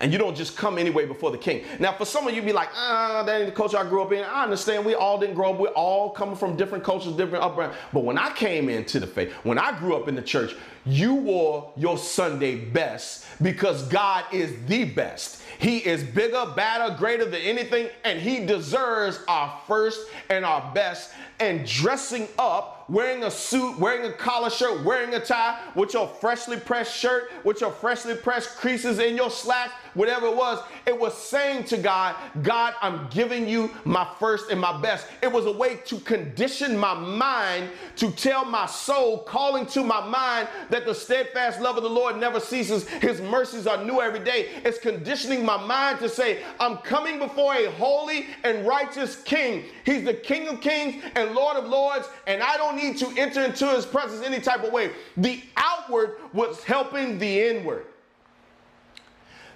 And 0.00 0.12
you 0.12 0.18
don't 0.18 0.36
just 0.36 0.56
come 0.56 0.78
anyway 0.78 1.06
before 1.06 1.30
the 1.30 1.38
king. 1.38 1.64
Now, 1.78 1.92
for 1.92 2.04
some 2.04 2.26
of 2.26 2.34
you, 2.34 2.42
be 2.42 2.52
like, 2.52 2.70
ah, 2.74 3.22
that 3.24 3.40
ain't 3.40 3.46
the 3.46 3.54
culture 3.54 3.78
I 3.78 3.88
grew 3.88 4.02
up 4.02 4.12
in. 4.12 4.24
I 4.24 4.42
understand 4.42 4.84
we 4.84 4.94
all 4.94 5.18
didn't 5.18 5.34
grow 5.34 5.52
up. 5.52 5.58
We're 5.60 5.68
all 5.68 6.10
coming 6.10 6.36
from 6.36 6.56
different 6.56 6.84
cultures, 6.84 7.14
different 7.14 7.44
upbringing. 7.44 7.76
But 7.92 8.04
when 8.04 8.18
I 8.18 8.32
came 8.32 8.68
into 8.68 9.00
the 9.00 9.06
faith, 9.06 9.32
when 9.44 9.58
I 9.58 9.78
grew 9.78 9.96
up 9.96 10.08
in 10.08 10.14
the 10.14 10.22
church, 10.22 10.54
you 10.86 11.14
wore 11.14 11.72
your 11.76 11.98
Sunday 11.98 12.56
best 12.56 13.26
because 13.42 13.82
God 13.88 14.24
is 14.32 14.54
the 14.66 14.84
best. 14.84 15.42
He 15.58 15.78
is 15.78 16.02
bigger, 16.02 16.52
badder, 16.54 16.96
greater 16.96 17.24
than 17.24 17.40
anything, 17.40 17.88
and 18.04 18.20
He 18.20 18.44
deserves 18.44 19.20
our 19.26 19.60
first 19.66 20.08
and 20.30 20.44
our 20.44 20.72
best. 20.74 21.12
And 21.40 21.66
dressing 21.66 22.28
up, 22.38 22.88
wearing 22.88 23.24
a 23.24 23.30
suit, 23.30 23.78
wearing 23.78 24.10
a 24.10 24.12
collar 24.12 24.50
shirt, 24.50 24.84
wearing 24.84 25.14
a 25.14 25.20
tie, 25.20 25.60
with 25.74 25.92
your 25.92 26.08
freshly 26.08 26.58
pressed 26.58 26.96
shirt, 26.96 27.30
with 27.44 27.60
your 27.60 27.72
freshly 27.72 28.14
pressed 28.14 28.56
creases 28.56 28.98
in 28.98 29.16
your 29.16 29.30
slacks, 29.30 29.72
whatever 29.96 30.26
it 30.26 30.36
was, 30.36 30.62
it 30.86 30.98
was 30.98 31.14
saying 31.14 31.64
to 31.64 31.76
God, 31.76 32.14
God, 32.42 32.74
I'm 32.80 33.08
giving 33.10 33.48
you 33.48 33.70
my 33.84 34.06
first 34.20 34.50
and 34.50 34.60
my 34.60 34.80
best. 34.80 35.06
It 35.22 35.32
was 35.32 35.46
a 35.46 35.52
way 35.52 35.76
to 35.86 35.98
condition 36.00 36.76
my 36.76 36.94
mind 36.94 37.70
to 37.96 38.10
tell 38.12 38.44
my 38.44 38.66
soul, 38.66 39.20
calling 39.24 39.66
to 39.66 39.82
my 39.82 40.06
mind 40.06 40.48
that 40.70 40.84
the 40.84 40.94
steadfast 40.94 41.60
love 41.60 41.76
of 41.76 41.82
the 41.82 41.90
Lord 41.90 42.18
never 42.18 42.38
ceases. 42.38 42.86
His 42.88 43.20
mercies 43.20 43.66
are 43.66 43.82
new 43.82 44.00
every 44.00 44.20
day. 44.20 44.50
It's 44.64 44.78
conditioning 44.78 45.44
my 45.44 45.56
mind 45.56 45.98
to 46.00 46.08
say, 46.08 46.42
I'm 46.60 46.76
coming 46.78 47.18
before 47.18 47.54
a 47.54 47.70
holy 47.72 48.26
and 48.44 48.66
righteous 48.66 49.22
king. 49.22 49.64
He's 49.84 50.04
the 50.04 50.14
King 50.14 50.48
of 50.48 50.60
kings 50.60 51.02
and 51.14 51.34
Lord 51.34 51.56
of 51.56 51.66
lords, 51.66 52.08
and 52.26 52.42
I 52.42 52.56
don't 52.56 52.76
need 52.76 52.98
to 52.98 53.08
enter 53.16 53.42
into 53.42 53.66
his 53.68 53.86
presence 53.86 54.24
any 54.24 54.40
type 54.40 54.62
of 54.62 54.72
way. 54.72 54.90
The 55.16 55.42
outward 55.56 56.16
was 56.32 56.62
helping 56.64 57.18
the 57.18 57.48
inward. 57.48 57.86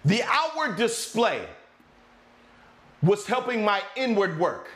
The 0.05 0.23
outward 0.25 0.77
display 0.77 1.47
was 3.03 3.27
helping 3.27 3.65
my 3.65 3.83
inward 3.97 4.39
work. 4.39 4.69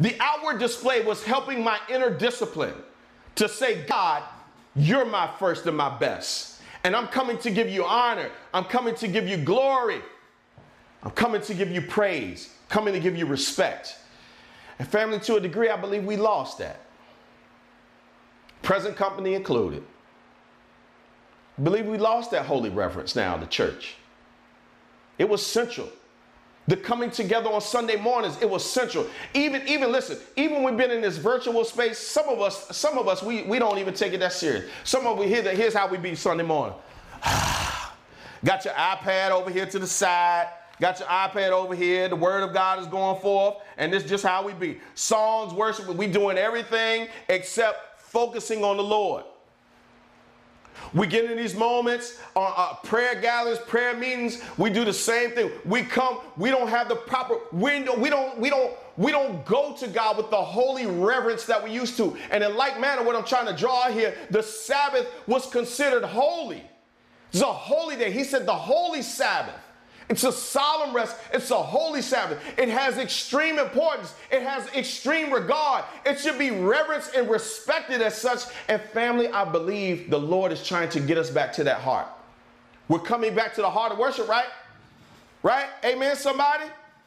The 0.00 0.16
outward 0.20 0.58
display 0.58 1.04
was 1.04 1.22
helping 1.22 1.62
my 1.62 1.78
inner 1.88 2.10
discipline 2.10 2.74
to 3.36 3.48
say, 3.48 3.84
God, 3.86 4.22
you're 4.74 5.06
my 5.06 5.30
first 5.38 5.66
and 5.66 5.76
my 5.76 5.96
best. 5.98 6.60
And 6.84 6.94
I'm 6.94 7.08
coming 7.08 7.38
to 7.38 7.50
give 7.50 7.68
you 7.68 7.84
honor. 7.84 8.30
I'm 8.52 8.64
coming 8.64 8.94
to 8.96 9.08
give 9.08 9.26
you 9.26 9.36
glory. 9.36 10.00
I'm 11.02 11.10
coming 11.12 11.40
to 11.42 11.54
give 11.54 11.70
you 11.70 11.82
praise, 11.82 12.52
coming 12.68 12.92
to 12.92 13.00
give 13.00 13.16
you 13.16 13.26
respect. 13.26 13.96
And 14.78 14.86
family, 14.86 15.18
to 15.20 15.36
a 15.36 15.40
degree, 15.40 15.70
I 15.70 15.76
believe 15.76 16.04
we 16.04 16.16
lost 16.16 16.58
that. 16.58 16.80
Present 18.62 18.96
company 18.96 19.34
included. 19.34 19.82
I 21.58 21.62
believe 21.62 21.86
we 21.86 21.96
lost 21.96 22.30
that 22.32 22.44
holy 22.44 22.68
reverence 22.68 23.16
now, 23.16 23.36
the 23.36 23.46
church. 23.46 23.94
It 25.18 25.28
was 25.28 25.44
central. 25.44 25.88
The 26.68 26.76
coming 26.76 27.12
together 27.12 27.48
on 27.48 27.60
Sunday 27.60 27.94
mornings, 27.94 28.38
it 28.42 28.50
was 28.50 28.68
central. 28.68 29.06
Even, 29.34 29.66
even 29.68 29.92
listen, 29.92 30.18
even 30.34 30.64
we've 30.64 30.76
been 30.76 30.90
in 30.90 31.00
this 31.00 31.16
virtual 31.16 31.64
space, 31.64 31.98
some 31.98 32.28
of 32.28 32.40
us, 32.40 32.76
some 32.76 32.98
of 32.98 33.06
us, 33.06 33.22
we, 33.22 33.42
we 33.42 33.60
don't 33.60 33.78
even 33.78 33.94
take 33.94 34.12
it 34.14 34.18
that 34.18 34.32
serious. 34.32 34.68
Some 34.82 35.06
of 35.06 35.16
we 35.16 35.28
hear 35.28 35.42
that 35.42 35.56
here's 35.56 35.74
how 35.74 35.86
we 35.86 35.96
be 35.96 36.16
Sunday 36.16 36.42
morning. 36.42 36.76
Got 38.44 38.64
your 38.64 38.74
iPad 38.74 39.30
over 39.30 39.50
here 39.50 39.66
to 39.66 39.78
the 39.78 39.86
side. 39.86 40.48
Got 40.80 40.98
your 40.98 41.08
iPad 41.08 41.50
over 41.50 41.74
here. 41.74 42.08
The 42.08 42.16
word 42.16 42.42
of 42.42 42.52
God 42.52 42.80
is 42.80 42.86
going 42.88 43.20
forth. 43.20 43.56
And 43.78 43.92
this 43.92 44.02
is 44.02 44.10
just 44.10 44.24
how 44.24 44.44
we 44.44 44.52
be. 44.52 44.80
Songs, 44.94 45.54
worship, 45.54 45.86
we 45.88 46.06
doing 46.08 46.36
everything 46.36 47.08
except 47.28 48.00
focusing 48.02 48.64
on 48.64 48.76
the 48.76 48.82
Lord. 48.82 49.24
We 50.94 51.06
get 51.06 51.30
in 51.30 51.36
these 51.36 51.54
moments, 51.54 52.18
uh, 52.34 52.40
uh, 52.40 52.74
prayer 52.76 53.20
gatherings, 53.20 53.58
prayer 53.66 53.96
meetings. 53.96 54.42
We 54.56 54.70
do 54.70 54.84
the 54.84 54.92
same 54.92 55.32
thing. 55.32 55.50
We 55.64 55.82
come. 55.82 56.20
We 56.36 56.50
don't 56.50 56.68
have 56.68 56.88
the 56.88 56.96
proper 56.96 57.36
window. 57.52 57.98
We 57.98 58.10
don't. 58.10 58.38
We 58.38 58.50
don't. 58.50 58.72
We 58.96 59.10
don't 59.10 59.44
go 59.44 59.74
to 59.76 59.88
God 59.88 60.16
with 60.16 60.30
the 60.30 60.36
holy 60.36 60.86
reverence 60.86 61.44
that 61.44 61.62
we 61.62 61.70
used 61.70 61.96
to. 61.98 62.16
And 62.30 62.42
in 62.42 62.56
like 62.56 62.80
manner, 62.80 63.02
what 63.02 63.14
I'm 63.14 63.24
trying 63.24 63.46
to 63.46 63.54
draw 63.54 63.90
here, 63.90 64.14
the 64.30 64.42
Sabbath 64.42 65.06
was 65.26 65.46
considered 65.46 66.02
holy. 66.02 66.62
It's 67.32 67.42
a 67.42 67.46
holy 67.46 67.96
day. 67.96 68.10
He 68.10 68.24
said 68.24 68.46
the 68.46 68.54
holy 68.54 69.02
Sabbath. 69.02 69.65
It's 70.08 70.22
a 70.22 70.30
solemn 70.30 70.94
rest. 70.94 71.16
It's 71.32 71.50
a 71.50 71.56
holy 71.56 72.00
Sabbath. 72.00 72.38
It 72.56 72.68
has 72.68 72.98
extreme 72.98 73.58
importance. 73.58 74.14
It 74.30 74.42
has 74.42 74.68
extreme 74.68 75.32
regard. 75.32 75.84
It 76.04 76.20
should 76.20 76.38
be 76.38 76.50
reverenced 76.50 77.14
and 77.14 77.28
respected 77.28 78.00
as 78.00 78.16
such. 78.16 78.44
And 78.68 78.80
family, 78.80 79.28
I 79.28 79.44
believe 79.44 80.08
the 80.08 80.18
Lord 80.18 80.52
is 80.52 80.66
trying 80.66 80.90
to 80.90 81.00
get 81.00 81.18
us 81.18 81.30
back 81.30 81.52
to 81.54 81.64
that 81.64 81.80
heart. 81.80 82.06
We're 82.88 83.00
coming 83.00 83.34
back 83.34 83.54
to 83.54 83.62
the 83.62 83.70
heart 83.70 83.90
of 83.90 83.98
worship, 83.98 84.28
right? 84.28 84.46
Right? 85.42 85.66
Amen, 85.84 86.14
somebody? 86.14 86.64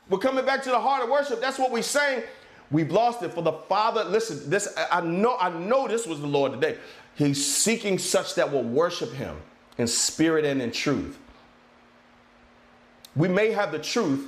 We're 0.09 0.19
coming 0.19 0.45
back 0.45 0.63
to 0.63 0.69
the 0.69 0.79
heart 0.79 1.03
of 1.03 1.09
worship. 1.09 1.39
That's 1.39 1.57
what 1.57 1.71
we're 1.71 1.83
saying. 1.83 2.23
We've 2.71 2.91
lost 2.91 3.23
it 3.23 3.33
for 3.33 3.41
the 3.41 3.53
Father. 3.53 4.03
Listen, 4.03 4.49
this 4.49 4.75
I 4.91 5.01
know, 5.01 5.37
I 5.39 5.49
know 5.49 5.87
this 5.87 6.05
was 6.05 6.19
the 6.19 6.27
Lord 6.27 6.51
today. 6.51 6.77
He's 7.15 7.43
seeking 7.45 7.97
such 7.97 8.35
that 8.35 8.51
will 8.51 8.63
worship 8.63 9.11
him 9.13 9.37
in 9.77 9.87
spirit 9.87 10.45
and 10.45 10.61
in 10.61 10.71
truth. 10.71 11.17
We 13.15 13.27
may 13.27 13.51
have 13.51 13.71
the 13.71 13.79
truth, 13.79 14.27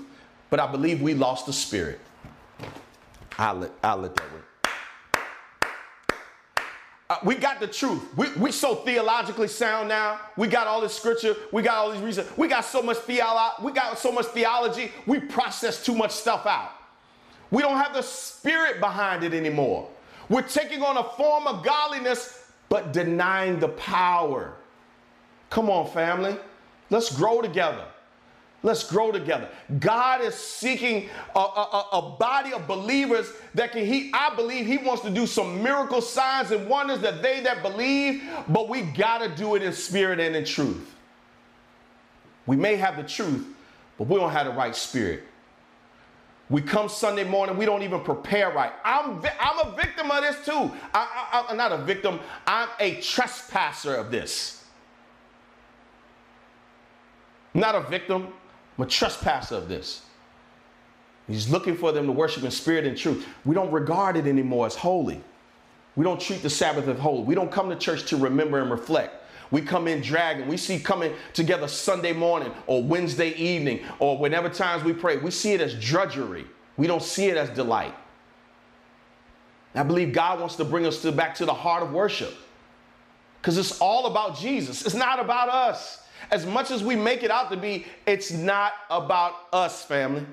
but 0.50 0.60
I 0.60 0.68
believe 0.68 1.02
we 1.02 1.14
lost 1.14 1.46
the 1.46 1.54
spirit. 1.54 2.00
I'll 3.38 3.56
let, 3.56 3.72
I'll 3.84 3.98
let 3.98 4.16
that 4.16 4.32
work. 4.34 4.46
Uh, 7.10 7.18
we 7.26 7.36
got 7.36 7.60
the 7.60 7.68
truth. 7.68 8.02
We, 8.16 8.32
we 8.34 8.52
so 8.54 8.76
theologically 8.76 9.50
sound 9.50 9.90
now. 9.90 10.22
We 10.38 10.48
got 10.48 10.66
all 10.66 10.80
this 10.80 10.96
scripture. 10.96 11.36
We 11.52 11.62
got 11.62 11.76
all 11.76 11.92
these 11.92 12.02
reasons. 12.02 12.30
We 12.38 12.48
got 12.48 12.64
so 12.64 12.82
much 12.82 12.98
theology. 13.00 13.64
We 13.64 13.74
got 13.74 14.00
so 14.00 14.14
much 14.14 14.28
theology. 14.28 14.92
We 15.06 15.20
process 15.20 15.84
too 15.84 15.94
much 15.94 16.12
stuff 16.12 16.46
out. 16.46 16.72
We 17.52 17.62
don't 17.64 17.76
have 17.76 17.94
the 17.94 18.02
spirit 18.02 18.80
behind 18.80 19.26
it 19.26 19.34
anymore. 19.34 19.90
We're 20.30 20.42
taking 20.42 20.82
on 20.82 20.96
a 20.96 21.04
form 21.04 21.48
of 21.48 21.66
godliness, 21.66 22.46
but 22.70 22.94
denying 22.94 23.60
the 23.60 23.68
power. 23.68 24.54
Come 25.50 25.70
on, 25.70 25.92
family. 25.92 26.38
Let's 26.90 27.14
grow 27.14 27.42
together. 27.42 27.84
Let's 28.64 28.84
grow 28.84 29.12
together. 29.12 29.50
God 29.80 30.22
is 30.22 30.36
seeking 30.36 31.10
a, 31.36 31.40
a, 31.40 31.88
a, 31.94 32.16
body 32.20 32.54
of 32.54 32.68
believers 32.68 33.32
that 33.56 33.72
can, 33.72 33.84
he, 33.84 34.12
I 34.14 34.36
believe 34.36 34.68
he 34.68 34.78
wants 34.78 35.02
to 35.02 35.10
do 35.10 35.26
some 35.26 35.64
miracle 35.64 36.00
signs 36.00 36.52
and 36.52 36.70
wonders 36.70 37.00
that 37.00 37.24
they 37.24 37.40
that 37.40 37.64
believe, 37.64 38.24
but 38.48 38.70
we 38.70 38.82
got 38.82 39.20
to 39.20 39.30
do 39.30 39.56
it 39.56 39.64
in 39.64 39.74
spirit 39.74 40.20
and 40.20 40.36
in 40.36 40.46
truth. 40.46 40.96
We 42.46 42.56
may 42.56 42.76
have 42.76 42.98
the 42.98 43.04
truth, 43.04 43.48
but 43.98 44.08
we 44.08 44.18
don't 44.18 44.32
have 44.32 44.46
the 44.46 44.54
right 44.54 44.76
spirit. 44.76 45.24
We 46.52 46.62
come 46.62 46.88
Sunday 46.88 47.24
morning, 47.24 47.58
we 47.58 47.66
don't 47.66 47.82
even 47.82 48.02
prepare 48.02 48.52
right. 48.52 48.74
I'm, 48.84 49.24
I'm 49.40 49.68
a 49.68 49.76
victim 49.76 50.12
of 50.12 50.22
this 50.22 50.36
too. 50.46 50.72
I, 50.94 51.08
I, 51.34 51.46
I'm 51.50 51.58
not 51.58 51.72
a 51.72 51.78
victim, 51.78 52.20
I'm 52.46 52.70
a 52.80 53.02
trespasser 53.02 53.96
of 53.96 54.12
this. 54.12 54.64
Not 57.54 57.74
a 57.74 57.82
victim, 57.82 58.34
I'm 58.78 58.86
a 58.86 58.88
trespasser 58.88 59.56
of 59.56 59.68
this. 59.68 60.02
He's 61.28 61.50
looking 61.50 61.78
for 61.78 61.92
them 61.92 62.08
to 62.08 62.12
worship 62.12 62.44
in 62.44 62.52
spirit 62.52 62.86
and 62.86 62.98
truth. 62.98 63.28
We 63.46 63.56
don't 63.56 63.72
regard 63.72 64.18
it 64.18 64.28
anymore 64.28 64.66
as 64.66 64.76
holy. 64.76 65.22
We 65.96 66.04
don't 66.04 66.20
treat 66.20 66.42
the 66.42 66.50
Sabbath 66.50 66.88
as 66.88 67.00
holy. 67.00 67.24
We 67.24 67.36
don't 67.36 67.52
come 67.52 67.70
to 67.70 67.76
church 67.76 68.06
to 68.10 68.18
remember 68.18 68.60
and 68.60 68.72
reflect. 68.72 69.16
We 69.52 69.62
come 69.62 69.88
in 69.88 70.02
dragging. 70.02 70.48
We 70.48 70.58
see 70.58 70.80
coming 70.80 71.14
together 71.34 71.68
Sunday 71.68 72.14
morning 72.14 72.52
or 72.68 72.82
Wednesday 72.82 73.34
evening 73.36 73.82
or 74.00 74.18
whenever 74.18 74.50
times 74.50 74.84
we 74.84 74.94
pray. 74.94 75.18
We 75.18 75.32
see 75.32 75.52
it 75.52 75.62
as 75.62 75.74
drudgery. 75.76 76.46
We 76.78 76.88
don't 76.88 77.04
see 77.04 77.28
it 77.28 77.38
as 77.38 77.50
delight. 77.50 77.94
I 79.76 79.84
believe 79.84 80.14
God 80.14 80.40
wants 80.40 80.56
to 80.58 80.66
bring 80.66 80.86
us 80.86 81.02
to, 81.02 81.12
back 81.12 81.36
to 81.36 81.46
the 81.46 81.54
heart 81.54 81.84
of 81.84 81.92
worship 81.92 82.34
because 83.42 83.58
it's 83.58 83.80
all 83.80 84.06
about 84.06 84.38
Jesus. 84.38 84.86
It's 84.86 84.96
not 84.96 85.20
about 85.20 85.50
us. 85.50 86.04
As 86.30 86.46
much 86.46 86.72
as 86.72 86.84
we 86.84 86.96
make 86.96 87.24
it 87.24 87.32
out 87.32 87.50
to 87.52 87.58
be, 87.58 87.86
it's 88.06 88.32
not 88.32 88.74
about 88.90 89.34
us, 89.52 89.84
family. 89.84 90.26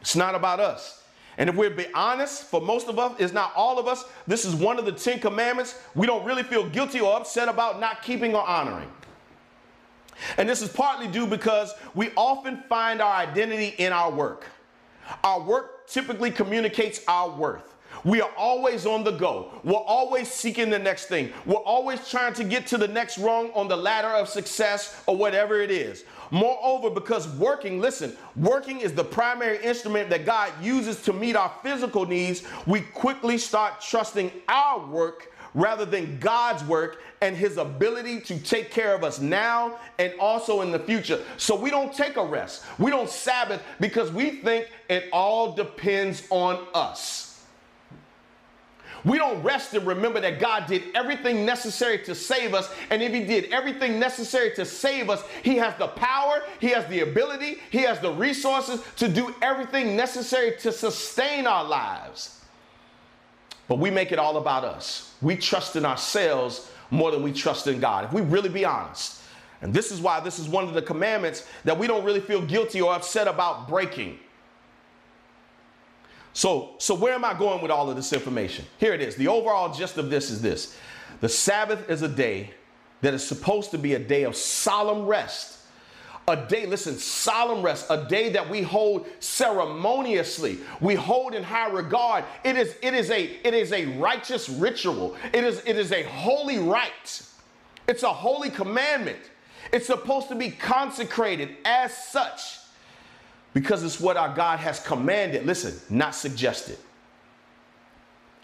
It's 0.00 0.16
not 0.16 0.34
about 0.34 0.60
us. 0.60 1.04
And 1.38 1.50
if 1.50 1.56
we're 1.56 1.70
be 1.70 1.86
honest, 1.92 2.44
for 2.44 2.60
most 2.60 2.88
of 2.88 2.98
us, 2.98 3.14
it's 3.18 3.32
not 3.32 3.52
all 3.54 3.78
of 3.78 3.86
us, 3.86 4.04
this 4.26 4.44
is 4.44 4.54
one 4.54 4.78
of 4.78 4.86
the 4.86 4.92
Ten 4.92 5.18
Commandments 5.18 5.78
we 5.94 6.06
don't 6.06 6.24
really 6.24 6.42
feel 6.42 6.68
guilty 6.68 7.00
or 7.00 7.16
upset 7.16 7.48
about 7.48 7.78
not 7.78 8.02
keeping 8.02 8.34
or 8.34 8.46
honoring. 8.46 8.90
And 10.38 10.48
this 10.48 10.62
is 10.62 10.70
partly 10.70 11.08
due 11.08 11.26
because 11.26 11.74
we 11.94 12.10
often 12.16 12.62
find 12.68 13.02
our 13.02 13.14
identity 13.14 13.74
in 13.78 13.92
our 13.92 14.10
work. 14.10 14.46
Our 15.22 15.40
work 15.42 15.86
typically 15.88 16.30
communicates 16.30 17.02
our 17.06 17.30
worth. 17.30 17.75
We 18.06 18.20
are 18.20 18.30
always 18.36 18.86
on 18.86 19.02
the 19.02 19.10
go. 19.10 19.50
We're 19.64 19.74
always 19.74 20.30
seeking 20.30 20.70
the 20.70 20.78
next 20.78 21.06
thing. 21.06 21.32
We're 21.44 21.56
always 21.56 22.08
trying 22.08 22.34
to 22.34 22.44
get 22.44 22.64
to 22.68 22.78
the 22.78 22.86
next 22.86 23.18
rung 23.18 23.50
on 23.50 23.66
the 23.66 23.76
ladder 23.76 24.06
of 24.06 24.28
success 24.28 25.02
or 25.06 25.16
whatever 25.16 25.60
it 25.60 25.72
is. 25.72 26.04
Moreover, 26.30 26.88
because 26.88 27.26
working, 27.30 27.80
listen, 27.80 28.16
working 28.36 28.78
is 28.78 28.92
the 28.92 29.02
primary 29.02 29.60
instrument 29.60 30.08
that 30.10 30.24
God 30.24 30.52
uses 30.62 31.02
to 31.02 31.12
meet 31.12 31.34
our 31.34 31.52
physical 31.64 32.06
needs, 32.06 32.44
we 32.64 32.80
quickly 32.80 33.36
start 33.38 33.80
trusting 33.80 34.30
our 34.48 34.86
work 34.86 35.32
rather 35.54 35.84
than 35.84 36.20
God's 36.20 36.62
work 36.62 37.02
and 37.22 37.36
his 37.36 37.56
ability 37.56 38.20
to 38.20 38.38
take 38.38 38.70
care 38.70 38.94
of 38.94 39.02
us 39.02 39.18
now 39.18 39.80
and 39.98 40.12
also 40.20 40.60
in 40.60 40.70
the 40.70 40.78
future. 40.78 41.20
So 41.38 41.56
we 41.56 41.70
don't 41.70 41.92
take 41.92 42.18
a 42.18 42.24
rest. 42.24 42.62
We 42.78 42.92
don't 42.92 43.10
Sabbath 43.10 43.64
because 43.80 44.12
we 44.12 44.42
think 44.42 44.70
it 44.88 45.08
all 45.12 45.56
depends 45.56 46.22
on 46.30 46.68
us. 46.72 47.35
We 49.06 49.18
don't 49.18 49.40
rest 49.44 49.72
and 49.72 49.86
remember 49.86 50.20
that 50.20 50.40
God 50.40 50.66
did 50.66 50.82
everything 50.94 51.46
necessary 51.46 51.98
to 52.00 52.14
save 52.14 52.54
us. 52.54 52.68
And 52.90 53.00
if 53.00 53.12
He 53.12 53.24
did 53.24 53.52
everything 53.52 54.00
necessary 54.00 54.50
to 54.56 54.64
save 54.64 55.08
us, 55.08 55.22
He 55.44 55.56
has 55.56 55.74
the 55.78 55.86
power, 55.86 56.42
He 56.58 56.68
has 56.70 56.84
the 56.88 57.00
ability, 57.00 57.58
He 57.70 57.78
has 57.78 58.00
the 58.00 58.10
resources 58.10 58.82
to 58.96 59.08
do 59.08 59.32
everything 59.40 59.96
necessary 59.96 60.56
to 60.58 60.72
sustain 60.72 61.46
our 61.46 61.64
lives. 61.64 62.40
But 63.68 63.78
we 63.78 63.90
make 63.90 64.10
it 64.10 64.18
all 64.18 64.38
about 64.38 64.64
us. 64.64 65.14
We 65.22 65.36
trust 65.36 65.76
in 65.76 65.86
ourselves 65.86 66.68
more 66.90 67.12
than 67.12 67.22
we 67.22 67.32
trust 67.32 67.68
in 67.68 67.78
God. 67.78 68.06
If 68.06 68.12
we 68.12 68.22
really 68.22 68.48
be 68.48 68.64
honest. 68.64 69.22
And 69.62 69.72
this 69.72 69.92
is 69.92 70.00
why 70.00 70.18
this 70.18 70.40
is 70.40 70.48
one 70.48 70.64
of 70.64 70.74
the 70.74 70.82
commandments 70.82 71.46
that 71.64 71.78
we 71.78 71.86
don't 71.86 72.04
really 72.04 72.20
feel 72.20 72.42
guilty 72.42 72.80
or 72.80 72.92
upset 72.92 73.28
about 73.28 73.68
breaking. 73.68 74.18
So, 76.36 76.74
so 76.76 76.94
where 76.94 77.14
am 77.14 77.24
I 77.24 77.32
going 77.32 77.62
with 77.62 77.70
all 77.70 77.88
of 77.88 77.96
this 77.96 78.12
information? 78.12 78.66
Here 78.76 78.92
it 78.92 79.00
is. 79.00 79.16
The 79.16 79.26
overall 79.26 79.72
gist 79.72 79.96
of 79.96 80.10
this 80.10 80.28
is 80.28 80.42
this. 80.42 80.76
The 81.22 81.30
Sabbath 81.30 81.88
is 81.88 82.02
a 82.02 82.08
day 82.08 82.50
that 83.00 83.14
is 83.14 83.26
supposed 83.26 83.70
to 83.70 83.78
be 83.78 83.94
a 83.94 83.98
day 83.98 84.24
of 84.24 84.36
solemn 84.36 85.06
rest. 85.06 85.60
A 86.28 86.36
day, 86.36 86.66
listen, 86.66 86.98
solemn 86.98 87.62
rest, 87.62 87.86
a 87.88 88.04
day 88.04 88.28
that 88.32 88.50
we 88.50 88.60
hold 88.60 89.06
ceremoniously. 89.18 90.58
We 90.82 90.94
hold 90.94 91.34
in 91.34 91.42
high 91.42 91.70
regard. 91.70 92.26
It 92.44 92.58
is, 92.58 92.76
it 92.82 92.92
is 92.92 93.10
a, 93.10 93.22
it 93.42 93.54
is 93.54 93.72
a 93.72 93.86
righteous 93.96 94.50
ritual. 94.50 95.16
It 95.32 95.42
is, 95.42 95.62
it 95.64 95.78
is 95.78 95.90
a 95.90 96.02
holy 96.02 96.58
rite. 96.58 97.22
It's 97.88 98.02
a 98.02 98.12
holy 98.12 98.50
commandment. 98.50 99.20
It's 99.72 99.86
supposed 99.86 100.28
to 100.28 100.34
be 100.34 100.50
consecrated 100.50 101.56
as 101.64 101.96
such 101.96 102.58
because 103.56 103.82
it's 103.82 103.98
what 103.98 104.18
our 104.18 104.34
God 104.34 104.58
has 104.58 104.78
commanded. 104.80 105.46
Listen, 105.46 105.80
not 105.88 106.14
suggested. 106.14 106.76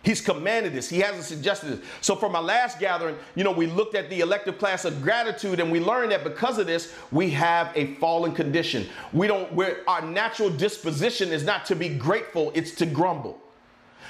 He's 0.02 0.22
commanded 0.22 0.72
this. 0.72 0.88
He 0.88 1.00
hasn't 1.00 1.24
suggested 1.24 1.66
this. 1.66 1.86
So 2.00 2.16
from 2.16 2.34
our 2.34 2.42
last 2.42 2.80
gathering, 2.80 3.16
you 3.34 3.44
know, 3.44 3.52
we 3.52 3.66
looked 3.66 3.94
at 3.94 4.08
the 4.08 4.20
elective 4.20 4.56
class 4.56 4.86
of 4.86 5.02
gratitude 5.02 5.60
and 5.60 5.70
we 5.70 5.80
learned 5.80 6.12
that 6.12 6.24
because 6.24 6.58
of 6.58 6.66
this, 6.66 6.94
we 7.10 7.28
have 7.28 7.72
a 7.76 7.94
fallen 7.96 8.32
condition. 8.32 8.88
We 9.12 9.26
don't, 9.26 9.52
where 9.52 9.80
our 9.86 10.00
natural 10.00 10.48
disposition 10.48 11.28
is 11.28 11.44
not 11.44 11.66
to 11.66 11.76
be 11.76 11.90
grateful, 11.90 12.50
it's 12.54 12.74
to 12.76 12.86
grumble. 12.86 13.38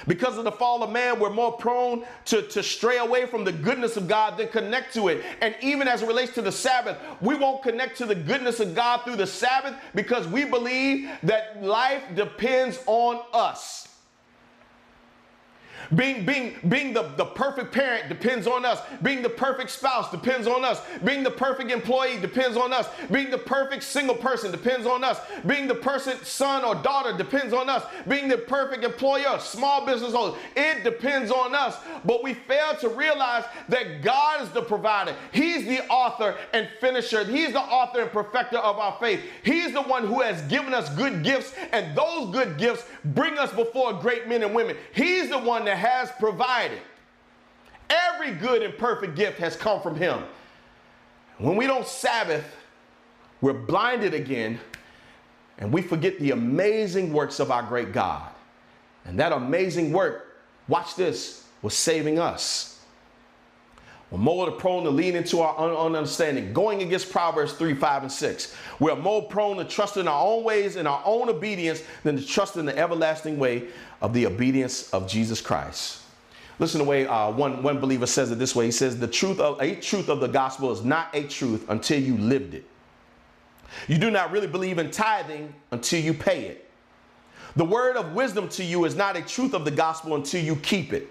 Because 0.07 0.37
of 0.37 0.43
the 0.43 0.51
fall 0.51 0.83
of 0.83 0.91
man, 0.91 1.19
we're 1.19 1.29
more 1.29 1.51
prone 1.51 2.03
to, 2.25 2.41
to 2.43 2.63
stray 2.63 2.97
away 2.97 3.25
from 3.25 3.43
the 3.43 3.51
goodness 3.51 3.97
of 3.97 4.07
God 4.07 4.37
than 4.37 4.47
connect 4.47 4.93
to 4.95 5.07
it. 5.09 5.23
And 5.41 5.55
even 5.61 5.87
as 5.87 6.01
it 6.01 6.07
relates 6.07 6.33
to 6.33 6.41
the 6.41 6.51
Sabbath, 6.51 6.97
we 7.21 7.35
won't 7.35 7.63
connect 7.63 7.97
to 7.97 8.05
the 8.05 8.15
goodness 8.15 8.59
of 8.59 8.75
God 8.75 9.03
through 9.03 9.17
the 9.17 9.27
Sabbath 9.27 9.75
because 9.95 10.27
we 10.27 10.45
believe 10.45 11.09
that 11.23 11.63
life 11.63 12.03
depends 12.15 12.79
on 12.85 13.21
us. 13.33 13.87
Being, 15.95 16.25
being, 16.25 16.55
being 16.69 16.93
the, 16.93 17.03
the 17.17 17.25
perfect 17.25 17.73
parent 17.73 18.09
depends 18.09 18.47
on 18.47 18.65
us. 18.65 18.79
Being 19.01 19.21
the 19.21 19.29
perfect 19.29 19.69
spouse 19.69 20.09
depends 20.11 20.47
on 20.47 20.63
us. 20.63 20.81
Being 21.03 21.23
the 21.23 21.31
perfect 21.31 21.71
employee 21.71 22.17
depends 22.19 22.57
on 22.57 22.73
us. 22.73 22.87
Being 23.11 23.29
the 23.29 23.37
perfect 23.37 23.83
single 23.83 24.15
person 24.15 24.51
depends 24.51 24.87
on 24.87 25.03
us. 25.03 25.19
Being 25.45 25.67
the 25.67 25.75
person, 25.75 26.17
son 26.23 26.63
or 26.63 26.75
daughter 26.75 27.15
depends 27.17 27.53
on 27.53 27.69
us. 27.69 27.83
Being 28.07 28.27
the 28.27 28.37
perfect 28.37 28.83
employer, 28.83 29.39
small 29.39 29.85
business 29.85 30.13
owner, 30.13 30.37
it 30.55 30.83
depends 30.83 31.31
on 31.31 31.55
us. 31.55 31.77
But 32.05 32.23
we 32.23 32.33
fail 32.33 32.75
to 32.81 32.89
realize 32.89 33.45
that 33.69 34.01
God 34.01 34.41
is 34.41 34.49
the 34.49 34.61
provider. 34.61 35.15
He's 35.31 35.65
the 35.65 35.85
author 35.87 36.35
and 36.53 36.67
finisher. 36.79 37.23
He's 37.23 37.53
the 37.53 37.61
author 37.61 38.01
and 38.01 38.11
perfecter 38.11 38.57
of 38.57 38.77
our 38.77 38.97
faith. 38.99 39.21
He's 39.43 39.73
the 39.73 39.81
one 39.81 40.05
who 40.05 40.21
has 40.21 40.41
given 40.43 40.73
us 40.73 40.93
good 40.95 41.23
gifts, 41.23 41.53
and 41.71 41.95
those 41.95 42.31
good 42.31 42.57
gifts 42.57 42.85
bring 43.05 43.37
us 43.37 43.51
before 43.53 43.93
great 43.93 44.27
men 44.27 44.43
and 44.43 44.53
women. 44.53 44.77
He's 44.93 45.29
the 45.29 45.39
one 45.39 45.65
that 45.65 45.72
has 45.75 46.11
provided. 46.19 46.79
Every 47.89 48.31
good 48.31 48.63
and 48.63 48.77
perfect 48.77 49.15
gift 49.15 49.39
has 49.39 49.55
come 49.55 49.81
from 49.81 49.95
Him. 49.95 50.23
When 51.37 51.55
we 51.55 51.67
don't 51.67 51.87
Sabbath, 51.87 52.45
we're 53.41 53.53
blinded 53.53 54.13
again 54.13 54.59
and 55.57 55.71
we 55.71 55.81
forget 55.81 56.19
the 56.19 56.31
amazing 56.31 57.13
works 57.13 57.39
of 57.39 57.51
our 57.51 57.63
great 57.63 57.91
God. 57.91 58.29
And 59.05 59.19
that 59.19 59.31
amazing 59.31 59.91
work, 59.91 60.37
watch 60.67 60.95
this, 60.95 61.45
was 61.61 61.73
saving 61.73 62.19
us. 62.19 62.72
We're 64.13 64.19
more 64.19 64.51
prone 64.51 64.83
to 64.83 64.91
lean 64.91 65.15
into 65.15 65.39
our 65.39 65.57
own 65.57 65.95
understanding, 65.95 66.53
going 66.53 66.83
against 66.83 67.11
Proverbs 67.11 67.53
3, 67.53 67.73
5, 67.73 68.03
and 68.03 68.11
6. 68.11 68.55
We're 68.79 68.95
more 68.95 69.23
prone 69.23 69.57
to 69.57 69.63
trust 69.63 69.97
in 69.97 70.07
our 70.07 70.23
own 70.23 70.43
ways 70.43 70.75
and 70.75 70.87
our 70.87 71.01
own 71.03 71.29
obedience 71.29 71.81
than 72.03 72.17
to 72.17 72.23
trust 72.23 72.55
in 72.55 72.67
the 72.67 72.77
everlasting 72.77 73.39
way 73.39 73.69
of 74.03 74.13
the 74.13 74.27
obedience 74.27 74.91
of 74.91 75.09
Jesus 75.09 75.41
Christ. 75.41 76.03
Listen 76.59 76.77
to 76.77 76.83
the 76.83 76.89
way 76.91 77.07
uh, 77.07 77.31
one, 77.31 77.63
one 77.63 77.79
believer 77.79 78.05
says 78.05 78.29
it 78.29 78.37
this 78.37 78.55
way. 78.55 78.65
He 78.65 78.71
says, 78.71 78.99
the 78.99 79.07
truth 79.07 79.39
of 79.39 79.59
a 79.59 79.77
truth 79.77 80.09
of 80.09 80.19
the 80.19 80.27
gospel 80.27 80.71
is 80.71 80.83
not 80.83 81.07
a 81.15 81.23
truth 81.23 81.65
until 81.69 81.99
you 81.99 82.15
lived 82.15 82.53
it. 82.53 82.65
You 83.87 83.97
do 83.97 84.11
not 84.11 84.29
really 84.29 84.45
believe 84.45 84.77
in 84.77 84.91
tithing 84.91 85.51
until 85.71 85.99
you 85.99 86.13
pay 86.13 86.45
it. 86.45 86.69
The 87.55 87.65
word 87.65 87.97
of 87.97 88.13
wisdom 88.13 88.47
to 88.49 88.63
you 88.63 88.85
is 88.85 88.95
not 88.95 89.17
a 89.17 89.23
truth 89.23 89.55
of 89.55 89.65
the 89.65 89.71
gospel 89.71 90.13
until 90.13 90.43
you 90.43 90.55
keep 90.57 90.93
it. 90.93 91.09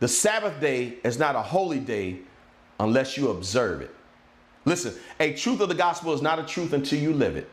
The 0.00 0.08
Sabbath 0.08 0.60
day 0.60 0.98
is 1.04 1.18
not 1.18 1.36
a 1.36 1.42
holy 1.42 1.78
day 1.78 2.18
unless 2.80 3.16
you 3.16 3.30
observe 3.30 3.80
it. 3.80 3.94
Listen, 4.64 4.94
a 5.20 5.34
truth 5.34 5.60
of 5.60 5.68
the 5.68 5.74
gospel 5.74 6.12
is 6.12 6.22
not 6.22 6.38
a 6.38 6.42
truth 6.42 6.72
until 6.72 6.98
you 6.98 7.12
live 7.12 7.36
it. 7.36 7.48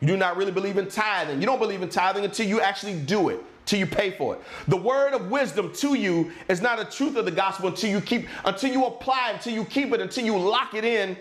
You 0.00 0.08
do 0.08 0.16
not 0.16 0.36
really 0.36 0.52
believe 0.52 0.76
in 0.76 0.88
tithing. 0.88 1.40
You 1.40 1.46
don't 1.46 1.58
believe 1.58 1.82
in 1.82 1.88
tithing 1.88 2.24
until 2.24 2.46
you 2.46 2.60
actually 2.60 2.98
do 3.00 3.28
it 3.28 3.40
till 3.64 3.78
you 3.78 3.86
pay 3.86 4.10
for 4.10 4.34
it. 4.34 4.42
The 4.68 4.76
word 4.76 5.14
of 5.14 5.30
wisdom 5.30 5.72
to 5.74 5.94
you 5.94 6.32
is 6.48 6.60
not 6.60 6.78
a 6.78 6.84
truth 6.84 7.16
of 7.16 7.24
the 7.24 7.30
gospel 7.30 7.68
until 7.68 7.90
you 7.90 8.00
keep, 8.00 8.28
until 8.44 8.70
you 8.70 8.84
apply, 8.84 9.30
until 9.32 9.54
you 9.54 9.64
keep 9.64 9.92
it, 9.92 10.00
until 10.00 10.24
you 10.24 10.36
lock 10.36 10.74
it 10.74 10.84
in. 10.84 11.16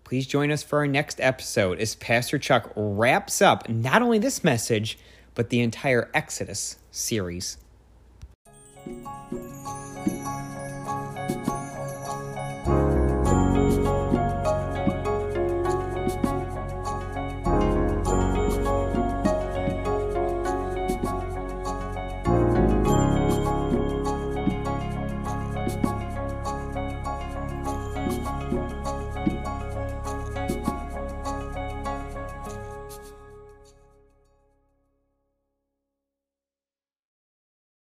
Please 0.03 0.27
join 0.27 0.51
us 0.51 0.61
for 0.61 0.79
our 0.79 0.87
next 0.87 1.19
episode 1.19 1.79
as 1.79 1.95
Pastor 1.95 2.37
Chuck 2.37 2.71
wraps 2.75 3.41
up 3.41 3.67
not 3.67 4.03
only 4.03 4.19
this 4.19 4.43
message, 4.43 4.99
but 5.33 5.49
the 5.49 5.61
entire 5.61 6.11
Exodus 6.13 6.77
series. 6.91 7.57